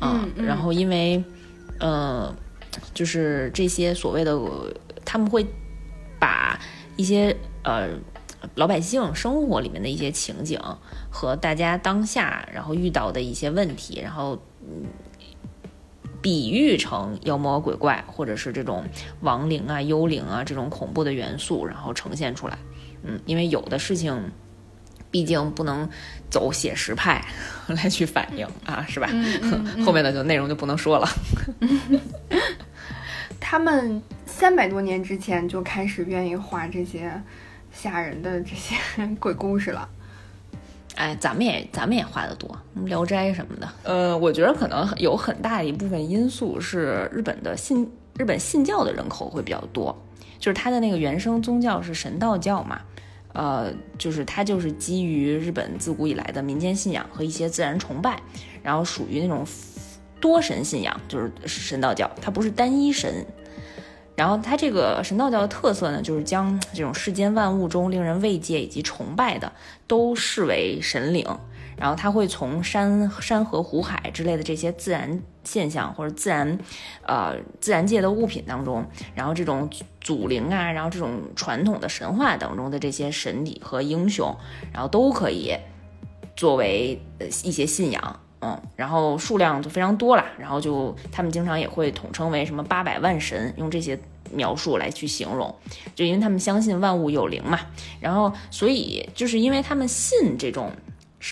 [0.01, 1.23] 嗯然后因为，
[1.79, 2.31] 呃，
[2.93, 4.39] 就是这些所谓的
[5.03, 5.43] 他们会
[6.19, 6.59] 把
[6.95, 7.89] 一些呃
[8.53, 10.61] 老百姓生活里面的一些情景
[11.09, 14.85] 和大家当下然后遇到的一些问题，然后嗯。
[16.25, 18.83] 比喻成妖魔鬼怪，或者是这种
[19.21, 22.57] 亡灵啊、幽灵啊这种恐怖的元素，然后呈现出来。
[23.03, 24.31] 嗯，因为有的事情，
[25.11, 25.87] 毕竟不能
[26.31, 27.23] 走写实派
[27.67, 29.07] 来去反映啊，是吧？
[29.11, 31.07] 嗯 后面的就内容就不能说了。
[33.39, 37.21] 他们三百多年之前就开始愿意画这些
[37.71, 38.75] 吓人的这些
[39.19, 39.87] 鬼故事了。
[40.95, 42.49] 哎，咱们也咱们也画的多，
[42.87, 43.69] 《聊斋》什么的。
[43.83, 49.95] 呃，我觉得可能有很大一部分因素是日本的信日本信教的人口会比较多，
[50.39, 52.79] 就是它的那个原生宗教是神道教嘛。
[53.33, 58.17] 呃，就是它就是基于日本自古以来的民间信仰和一些自然崇拜，
[58.63, 59.45] 然后属于那种
[60.21, 63.25] 多神信仰，就是神道教，它不是单一神。
[64.15, 69.51] 然后它这个神道教的特色呢，就是将这种世间万物中令人慰藉以及崇拜的
[69.87, 71.25] 都视为神灵，
[71.75, 76.57] 然后它会从山山河湖海之类的这些自然现象或者自然，
[77.05, 84.33] 呃自然界的物品当中，然后这种祖灵啊，然后这种传统的神话当中的这些神体和英雄，
[84.71, 85.53] 然后都可以
[86.37, 87.01] 作为
[87.43, 88.19] 一些信仰。
[88.45, 93.97] 嗯，然后数量就非常多了，然后就他们经常也会统称为什么八百万神，用这些
[94.31, 95.55] 描述来去形容，
[95.95, 97.59] 就因为他们相信万物有灵嘛，
[97.99, 100.71] 然后所以就是因为他们信这种，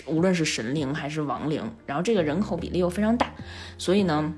[0.06, 3.32] 无论是神灵还是亡灵，然后这个人口比例又非常大，
[3.78, 4.32] 所以呢，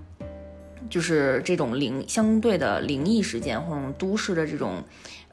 [0.90, 4.82] 就是这种灵相对的灵异事件或者都市的这种。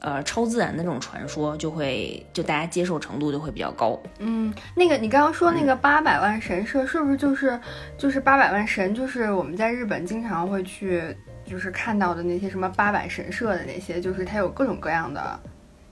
[0.04, 3.98] 呃，超自然的这种传说就会，就大家接受程度就会比较高。
[4.20, 7.58] 嗯，那个你刚刚说那个八百万神社，是不是就是
[7.98, 8.94] 就是八百万神？
[8.94, 11.02] 就是我们在日本经常会去，
[11.46, 15.40] 就是看到的那些什么八百神社的那些，就是它有各种各样的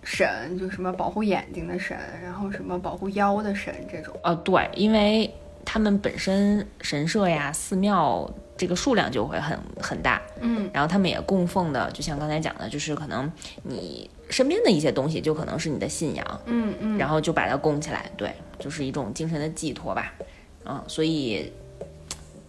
[0.03, 4.13] 神，就什么保护眼睛的神，然后什么保护腰的神这种。
[4.23, 8.29] 呃，对，因为他们本身神社呀、寺庙
[8.61, 10.69] 这个数量就会很很大，嗯。
[10.71, 13.31] 然后他们也供奉的，就像刚才讲的，就是可能
[13.63, 20.13] 你身边的一些东西，就可能是你的信仰，嗯嗯，然后就把它供起来，对，就是一种精神的寄托吧，
[20.63, 21.51] 嗯，所以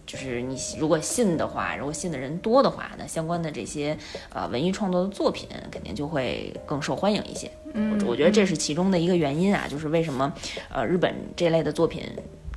[0.05, 3.97] 就是你如果信的话，如果信的人多的话，那相关的这些
[4.31, 7.49] 呃文艺创作的作品肯定就会更受欢迎一些。
[7.73, 10.31] 嗯我我觉得这是其中的一个原因啊，就是为什么
[10.69, 12.03] 呃日本这类的作品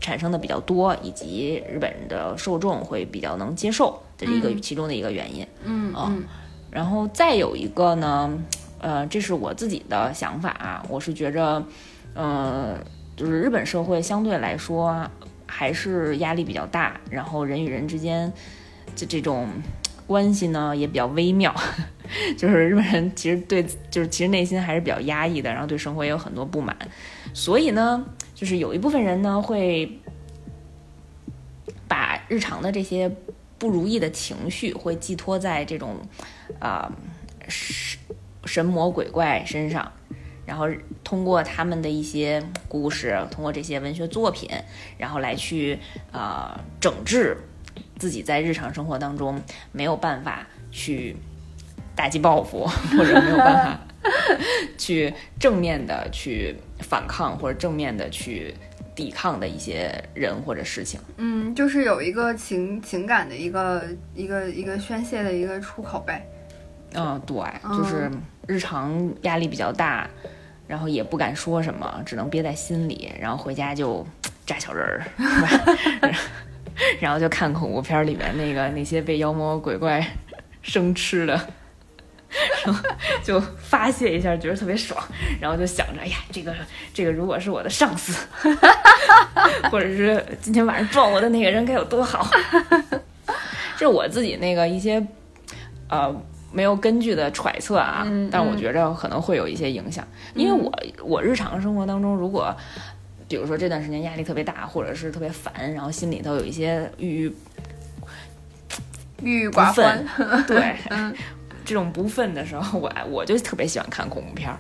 [0.01, 4.63] 产生的比较多，以及日本的受众会比较能接受，这是一个嗯。
[4.63, 5.47] 其中的一个原因。
[5.65, 6.25] 嗯嗯。
[6.71, 8.31] 然后再有一个呢，
[8.79, 11.65] 呃，这是我自己的想法啊，我是觉着，
[12.15, 12.79] 呃，
[13.17, 15.09] 就是日本社会相对来说
[15.47, 18.31] 还是压力比较大，然后人与人之间，
[18.95, 19.49] 这这种
[20.07, 21.55] 关系呢也比较微妙，
[22.37, 26.77] 就是日本人其实对就是其实内心还是比较压抑的，然后对生活也有很多不满，
[27.33, 28.05] 所以呢，
[28.37, 29.99] 就是有一部分人呢会
[31.89, 33.11] 把日常的这些
[33.59, 35.97] 不如意的情绪会寄托在这种
[36.61, 36.93] 啊
[37.49, 37.99] 神
[38.45, 39.91] 神魔鬼怪身上。
[40.45, 40.69] 然后
[41.03, 44.49] 通过他们的一些故事，通过这些文学作品，
[44.97, 45.77] 然后来去
[46.13, 47.37] 呃整治
[47.99, 51.17] 自己在日常生活当中没有办法去
[51.97, 52.65] 打击报复，
[52.97, 53.81] 或者没有办法
[54.79, 58.55] 去正面的去反抗，或者正面的去
[58.95, 61.01] 抵抗的一些人或者事情。
[61.17, 63.83] 嗯，就是有一个情情感的一个
[64.15, 66.25] 一个一个宣泄的一个出口呗。
[66.95, 67.37] 嗯，对，
[67.77, 68.11] 就是
[68.47, 70.09] 日常压力比较大。
[70.69, 73.13] 然后也不敢说什么，只能憋在心里。
[73.21, 74.05] 然后回家就
[74.45, 76.19] 炸小人儿，是吧？
[76.99, 80.05] 然后就看恐怖片里面那个那些被妖魔鬼怪
[80.63, 81.41] 生吃的，
[82.65, 82.83] 然后
[83.23, 85.03] 就发泄一下，觉得特别爽。
[85.41, 86.55] 然后就想着，哎呀，这个
[86.93, 88.27] 这个如果是我的上司，
[89.71, 92.29] 或者是今天晚上撞我的那个人该有多好。
[93.77, 95.05] 这 是我自己那个一些
[95.89, 96.15] 呃。
[96.53, 100.73] 没有根据的揣测啊，但我觉着可能会有一些影响，因为我
[101.05, 102.57] 我日常生活当中，如果
[103.29, 107.37] 比如说这段时间压力特别大，或者是特别烦，然后心里头有一些郁郁
[109.23, 110.03] 郁郁寡欢，
[110.47, 110.77] 对，
[111.67, 114.57] 这种不忿的时候，我我就特别喜欢看恐怖片儿，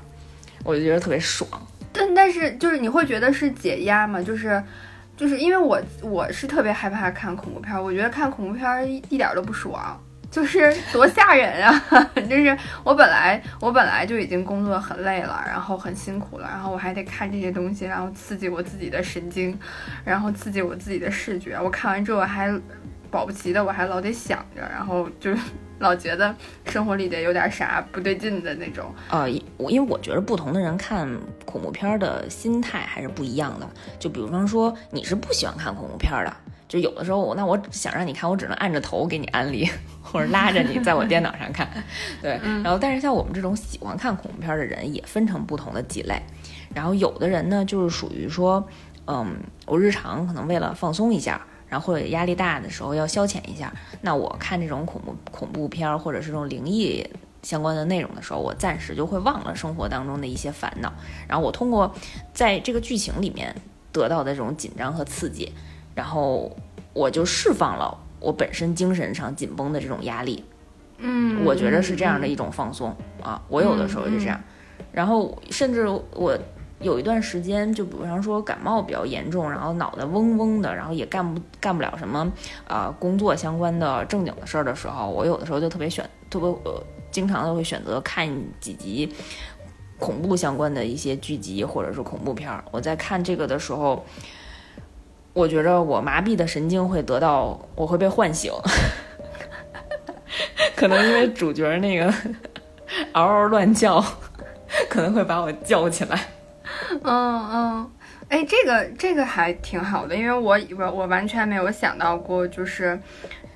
[0.64, 1.48] 我就觉得特别爽。
[1.92, 4.20] 但但是就是你会觉得是解压吗？
[4.20, 4.62] 就是
[5.16, 9.98] 就是因为我我是特别害怕看恐怖片儿，我觉得看恐怖片儿一点都不爽。
[10.28, 11.82] 就是 多吓人啊！
[12.28, 19.57] 就是我本来我本来就已经工作很累了，然后很辛苦了，然后我还得看这些东西，然后刺激我自己的神经，
[20.04, 21.57] 然后刺激我自己的视觉。
[21.59, 22.52] 我看完之后还
[23.09, 25.30] 保不齐的，我还老得想着，然后就
[25.78, 26.34] 老觉得
[26.66, 28.92] 生活里得有点啥不对劲的那种。
[29.10, 31.08] 呃，我因为我觉得不同的人看
[31.44, 33.68] 恐怖片的心态还是不一样的。
[33.98, 36.32] 就比方说，你是不喜欢看恐怖片的。
[36.68, 39.68] 就有的时候我，那我想让你看，我只能按着头给你安利，
[40.02, 41.68] 或者拉着你在我电脑上看。
[42.20, 46.20] 对，然后但是像我们这种喜欢看恐怖片的人，也分成不同的几类。
[46.74, 48.66] 然后有的人呢，就是属于说，
[49.06, 57.06] 嗯，我日常可能为了放松一下，然后或者压力大的时候要消遣一下，那我看这种恐怖恐怖片儿或者是这种灵异
[57.42, 60.92] 相关的内容的时候，我暂时就会忘了生活当中的一些烦恼，
[61.28, 61.94] 然后我通过
[62.32, 63.54] 在这个剧情里面
[63.92, 65.52] 得到的这种紧张和刺激。
[65.94, 66.54] 然后
[66.92, 70.44] 我就释放了我本身精神上紧绷的这种压力，
[70.98, 73.40] 嗯，我觉得是这样的一种放松啊。
[73.48, 74.38] 我有的时候就这样，
[74.92, 76.38] 然后甚至我
[76.80, 82.30] 有一段时间，就比方说感冒比较严重，然后脑袋嗡嗡的，然后也干不干不了什么
[82.68, 88.28] 啊工作相关的正经的事儿的时候，我有的时候就特别选特别呃经常的会选择看
[88.60, 89.12] 几集
[89.98, 92.64] 恐怖相关的一些剧集或者是恐怖片儿。
[92.70, 94.04] 我在看这个的时候。
[95.32, 98.50] 我觉着我麻痹的神经会得到，我会被唤醒，
[100.74, 102.10] 可能因为主角那个
[103.12, 104.02] 嗷嗷乱叫，
[104.88, 106.18] 可能会把我叫起来。
[107.05, 107.90] 嗯嗯，
[108.28, 112.99] 哎，这个这个还挺好的，因为我我我完全没有想到过，就是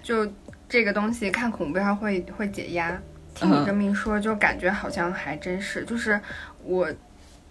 [0.02, 0.26] 就
[0.68, 3.00] 这个东西看恐怖片会会解压。
[3.34, 6.20] 听你这么一说，就感觉好像还真是，就是
[6.64, 6.88] 我。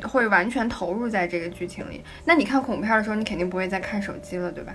[0.03, 2.01] 会完全投入在这个剧情里。
[2.23, 4.73] 那你看恐怖片的时候，你肯定不会再看手机了，对吧？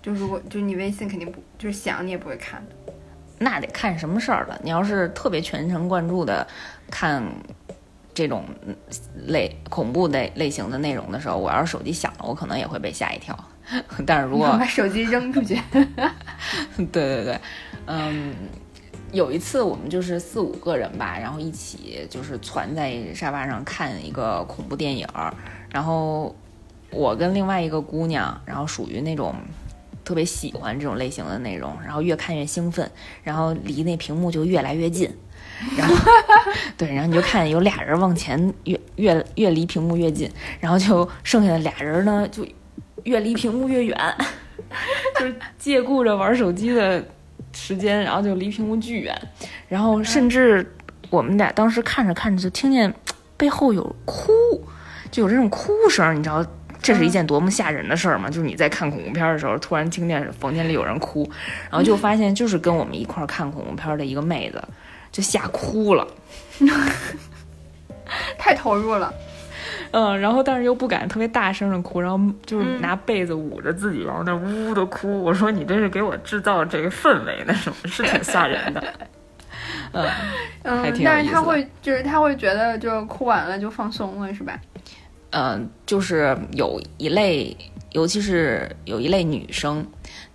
[0.00, 2.92] 就如果就你微信肯定不就是想你也不会看的。
[3.38, 4.58] 那得看什么事儿了。
[4.64, 6.46] 你要是特别全神贯注的
[6.90, 7.22] 看
[8.14, 8.44] 这种
[9.26, 13.36] 类恐怖类类型的内容的时候，我要是手机响了，我可能也会被吓一跳。
[14.06, 15.60] 但是如果 把手机扔出去，
[16.76, 17.40] 对对对，
[17.86, 18.34] 嗯。
[19.12, 25.32] 有一次，我们就是四五个人吧，然后一起就是攒在沙发上看一个恐怖电影儿。
[25.70, 26.34] 然后
[26.90, 29.32] 我跟另外一个姑娘，然后属于那种
[30.04, 32.90] 特别喜欢这种类型的内容，然后越看越兴奋，
[33.22, 35.08] 然后离那屏幕就越来越近。
[35.76, 35.94] 然后
[36.76, 40.30] 对，然后你就看有俩人往前越越越离屏幕越近，
[40.60, 42.46] 然后就剩下的俩人呢就
[43.04, 43.96] 越离屏幕越远，
[45.18, 47.04] 就是借顾着玩手机的。
[47.56, 49.16] 时间，然后就离屏幕巨远，
[49.68, 50.74] 然后甚至
[51.08, 52.92] 我们俩当时看着看着就听见
[53.36, 54.32] 背后有哭，
[55.08, 56.44] 就有这种哭声，你知道
[56.82, 58.28] 这是一件多么吓人的事儿吗？
[58.28, 61.22] 就是你在看恐怖片的时候，突然听见房间里有人哭，
[61.70, 64.60] 然后就发现就是跟我们一块看恐怖片的一个妹子，
[65.14, 66.04] 就吓哭了，
[68.36, 69.14] 太投入了。
[69.92, 75.22] 嗯，然后但是又不敢特别大声的哭，然后就是拿被子捂着自己，然后那呜呜的哭。
[75.22, 78.82] 我说你这是给我制造这个氛围，那什么是挺吓人的。
[79.92, 80.04] 嗯
[80.64, 84.58] 嗯，但是他会就是他会觉得就哭完了就放松了，是吧？
[85.30, 87.56] 嗯，就是有一类，
[87.92, 89.86] 尤其是有一类女生，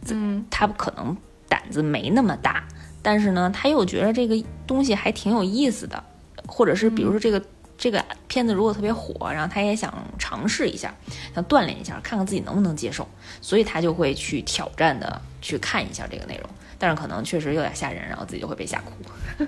[0.09, 1.15] 嗯，她可能
[1.49, 2.63] 胆子没那么大，
[3.01, 4.35] 但是呢，他又觉得这个
[4.65, 6.03] 东西还挺有意思的，
[6.47, 7.41] 或者是比如说这个。
[7.81, 10.93] 这个片子如果特别火，然后他也想尝试一下，
[11.33, 13.07] 想锻炼一下，看看自己能不能接受，
[13.39, 19.45] 所以他就会去挑战的去看一下这个内容，但是可能确实有点吓人，然后自己就会被吓哭。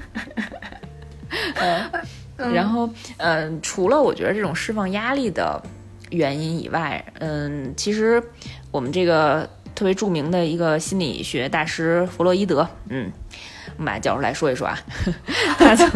[1.56, 5.62] 嗯，然后嗯，除了我觉得这种释放压力的
[6.12, 8.24] 原因以外，嗯，其实
[8.72, 9.46] 我们这个
[9.76, 13.12] 特别著名的一个心理学大师弗洛伊德，嗯。
[13.82, 14.78] 我们把他叫出来说一说啊，
[15.58, 15.90] 他曾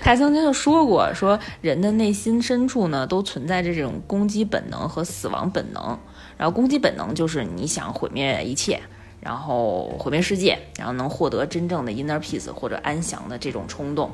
[0.00, 5.98] 他曾经就说过，说人的内心深处呢，都存在着这种攻击本能和死亡本能。
[6.38, 8.80] 然后攻击本能就是你想毁灭一切，
[9.20, 14.10] 然后毁灭世界，然后能获得真正的 inner peace 或者安详的这种冲动。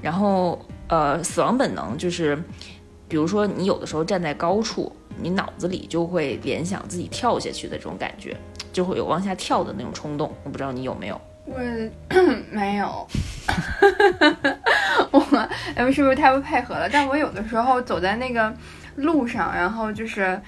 [0.00, 2.42] 然后呃，死亡本能就是，
[3.06, 8.34] 比如说你有的时候站在高处，你脑子里就会联想自己跳下去的这种感觉，
[8.72, 10.32] 就会有往下跳的那种冲动。
[10.44, 11.20] 我不知道你有没有。
[11.52, 11.58] 我
[12.52, 13.06] 没有，
[15.10, 15.48] 我们
[15.92, 16.88] 是不是太不配合了？
[16.88, 18.52] 但我有的时候走在那个
[18.94, 20.40] 路上，然后就是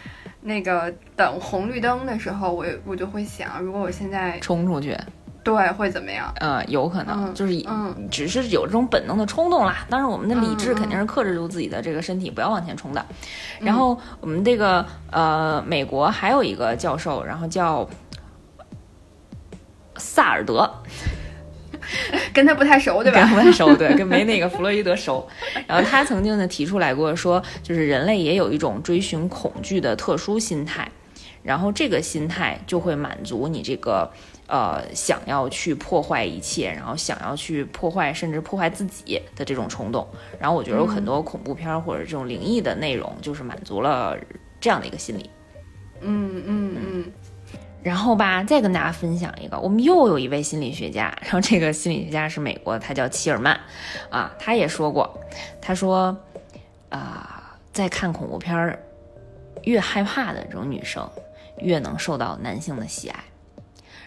[0.43, 4.97] 那个等红绿灯的时候，我我就会想，如果我现在冲出去，
[5.43, 6.33] 对，会怎么样？
[6.41, 9.85] 嗯，有可能，就是嗯，只是有这种本能的冲动啦。
[9.91, 13.05] 当然，我们的理智肯定是克制住自己的这个身体，不要往前冲的。
[13.59, 17.89] 然后我们这个呃，美国还有一个教授，然后叫。
[20.03, 20.69] 萨尔德，
[22.35, 23.25] 跟他不太熟，对吧？
[23.27, 25.27] 不太熟，对，跟没那个弗洛伊德熟。
[25.67, 30.91] 然后他曾经呢提出来过，说就是人类也有一种追寻恐惧的特殊心态，
[31.43, 34.11] 然后这个心态就会满足你这个
[34.49, 40.07] 呃想要去破坏一切，然后想要去破坏甚至破坏自己的这种冲动。
[40.39, 44.17] 然后我觉得有很多恐怖片或者这种灵异的内容，就是满足了
[44.61, 45.31] 这样的一个心理。
[46.01, 47.13] 嗯嗯嗯。
[47.83, 53.59] 然后吧，再跟大家分享一个，我们又有一位心理学家，然后这个心理学家是美国，他叫齐尔曼，
[54.09, 55.19] 啊，他也说过，
[55.61, 56.17] 他说，
[56.91, 58.79] 啊，在看恐怖片儿，
[59.65, 61.09] 越害怕的这种女生，
[61.59, 63.25] 越能受到男性的喜爱，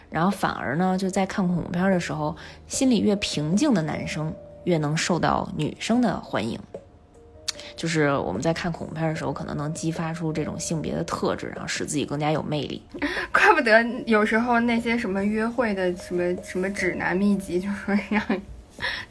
[0.08, 2.34] 然后反而呢，就在看恐怖片的时候，
[2.66, 6.58] 心里越平静的男生，越能受到女生的欢迎。
[7.76, 12.82] 就是我们在看恐怖片的时候，可能能激发出这种性别的特质，然后使自己更加有魅力。
[13.30, 18.22] 怪不得有时候那些什么约会的什么什么指南秘籍，就说让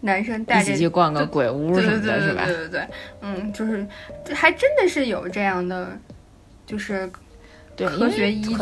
[0.01, 2.45] 男生带着去逛个鬼屋什么的，是吧？
[2.45, 2.87] 对对对，
[3.21, 3.85] 嗯，就是
[4.33, 5.97] 还真的是有这样的，
[6.65, 7.09] 就是
[7.75, 8.55] 对科学依据。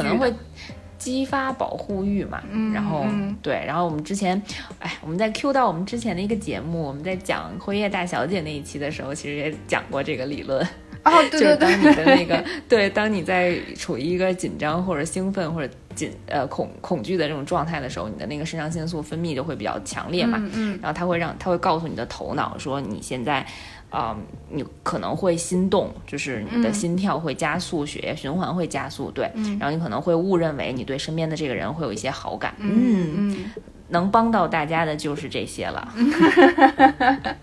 [1.03, 2.41] 激发保护欲嘛，
[2.73, 3.05] 然后
[3.41, 4.41] 对，然后我们之前，
[4.79, 10.65] 哎，我们在 Q 到我们之前的一个节目，我们在讲《辉夜大小姐》那一期的时候，其实也讲过这个理论。
[11.03, 23.45] 哦，对对对，当你的那个 对，当你在处于一个紧张或者兴奋或者紧呃恐恐惧的这种状态的时候，你的那个肾上腺素分泌就会比较强烈嘛，嗯，然后它会让它会告诉你的头脑说你现在。
[23.93, 24.17] 啊，
[24.49, 33.51] 你可能会心动，就是你的心跳会加速，血液循环会加速，对，然后你可能会误认为你对身边的这个人会有一些好感，嗯，
[33.89, 35.93] 能帮到大家的就是这些了。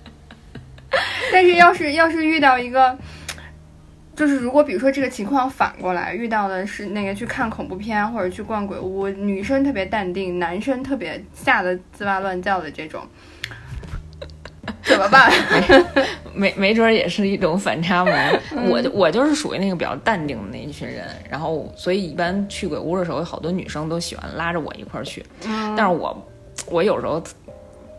[1.32, 2.98] 但是要是要是遇到一个，
[4.16, 13.06] 就是如果比如说这个情况反过来，遇到的是那个去看恐怖片或者去逛鬼屋，女生特别淡定，男生特别吓得滋哇乱叫的这种。
[14.82, 15.32] 怎么办？
[16.32, 18.14] 没没准也是一种反差萌。
[18.70, 25.24] 我就我就是属于那个比较淡定的那一群人，然后所以一般去鬼屋的时候，有好多女生都喜欢拉着我一块儿去。
[25.76, 26.26] 但是我
[26.66, 27.22] 我有时候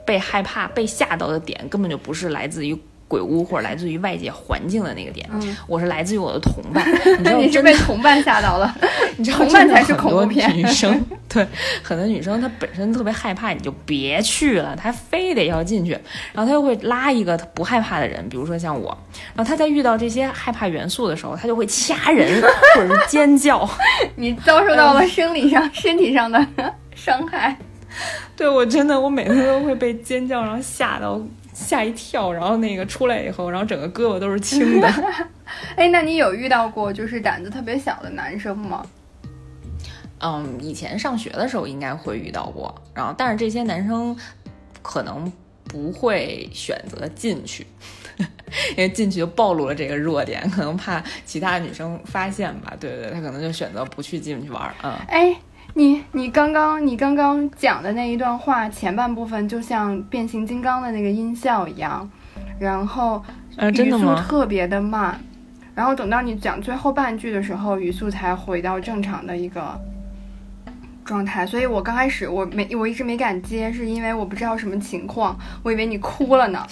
[0.06, 2.78] 被害怕、被吓到的点，根本就不是来自于。
[3.12, 5.30] 鬼屋或者来自于外界环境的那个点，
[5.68, 6.90] 我是来自于我的同伴。
[7.20, 8.74] 你知道，你是被同伴吓到了。
[9.18, 10.50] 你知道，同伴才是恐怖片。
[10.56, 11.46] 女生 对
[11.84, 15.92] 很多女生，她本身特别害怕，你就别去了，她非得要进去，
[16.32, 18.98] 然后她又会拉一个她不害怕的人，比如说像我，
[19.36, 22.42] 然后她在遇到这些害怕元素的时候，她就会掐人
[22.76, 23.70] 或者是尖叫。
[24.16, 26.48] 你遭受到了生理上、身体上的
[26.96, 27.58] 伤害。
[28.38, 31.22] 对我真的，我每次都会被尖叫，然后吓到。
[31.62, 34.88] 吓一跳，然后那个出来以后，然后整个胳膊都是青的。
[35.76, 38.86] 哎，那你有遇到过就是胆子特别小的男生吗？
[40.20, 44.16] 嗯，以前上学的时候应该会遇到过，然后但是这些男生
[44.82, 45.32] 可能
[45.64, 47.66] 不会选择进去，
[48.18, 52.74] 因为进去就暴露了这个弱点，可能怕其他女生发现吧。
[52.80, 54.72] 对对对，他可能就选择不去进去玩。
[54.84, 55.36] 嗯，哎，
[55.74, 62.10] 你你刚刚你刚刚讲的那一段话前半部分就像变形金刚的那个音效一样，
[62.60, 63.24] 然后
[63.58, 65.20] 语速特别的慢，
[65.74, 69.80] 然后等到你讲最后半句的时候，语速才回到正常的一个
[71.06, 71.46] 状态。
[71.46, 76.68] 所以我刚开始我没我一直没敢接，是因为我不知道什么情况，我以为你哭了呢。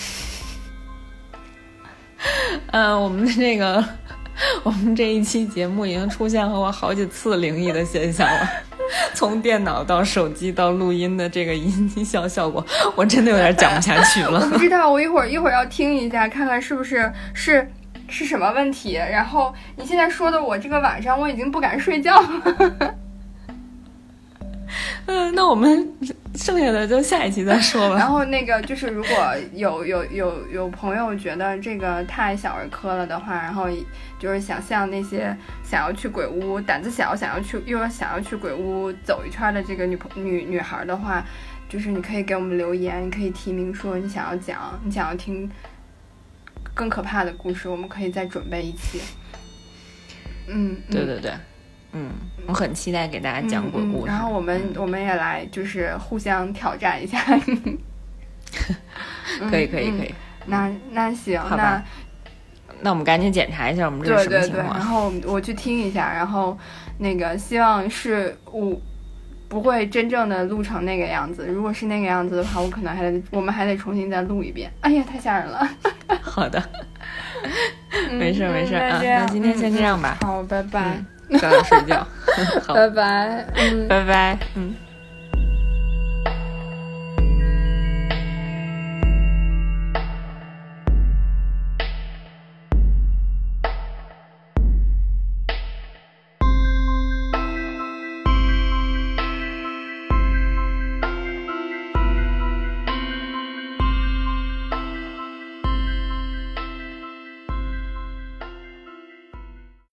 [2.72, 3.84] 嗯， 我们的这个，
[4.64, 8.50] 我们这一期节目已经出现了我好几次灵异的现象了，
[9.14, 12.66] 从电脑到手机到录音的这个音效效果，
[12.96, 14.40] 我真的有点讲不下去了。
[14.52, 17.72] 我不知道，我一会儿一会儿要听一下，看看是不是是
[18.08, 18.94] 是什么问题。
[18.94, 22.28] 然后你现在说的，我这个晚上我已经不敢睡觉了。
[25.08, 25.88] 嗯，那我们
[26.40, 27.96] 剩下的就下一期再说吧。
[28.00, 33.68] 然后那个就是，如果有有有有朋友觉得这个太小儿科了的话，然后
[34.18, 41.22] 就是想像那些想要去鬼屋、胆子小、想要去又要想要去鬼屋走一圈的这个女朋女女孩的话，
[41.68, 45.52] 就是你可以给我们留言，你可以提名说你想要讲，你想要听
[46.74, 49.02] 更可怕的故事，我们可以再准备一期。
[50.48, 51.32] 嗯，对对对。
[51.32, 51.40] 嗯，
[52.46, 54.08] 我很期待给大家讲鬼故事。
[54.08, 57.20] 然后我们我们也来就是互相挑战一下。
[59.50, 60.14] 可以可以可以。
[60.48, 61.84] 那那行，那
[62.82, 64.78] 那我们赶紧检查一下我们这是什么情况。
[64.78, 66.58] 然后我去听一下，然后
[66.98, 68.76] 那个希望是我
[69.48, 71.48] 不会真正的录成那个样子。
[71.48, 74.72] 如果是那个样子的话，我可能还得我们还得重新再录一遍。
[74.82, 75.70] 哎呀，太吓人了。
[76.22, 76.62] 好的，
[78.18, 80.18] 没事没事啊，那今天先这样吧。
[80.22, 81.04] 好，拜拜。
[81.38, 82.08] 早点睡觉，
[82.74, 83.88] 拜拜，嗯。
[83.88, 84.76] 拜拜，嗯。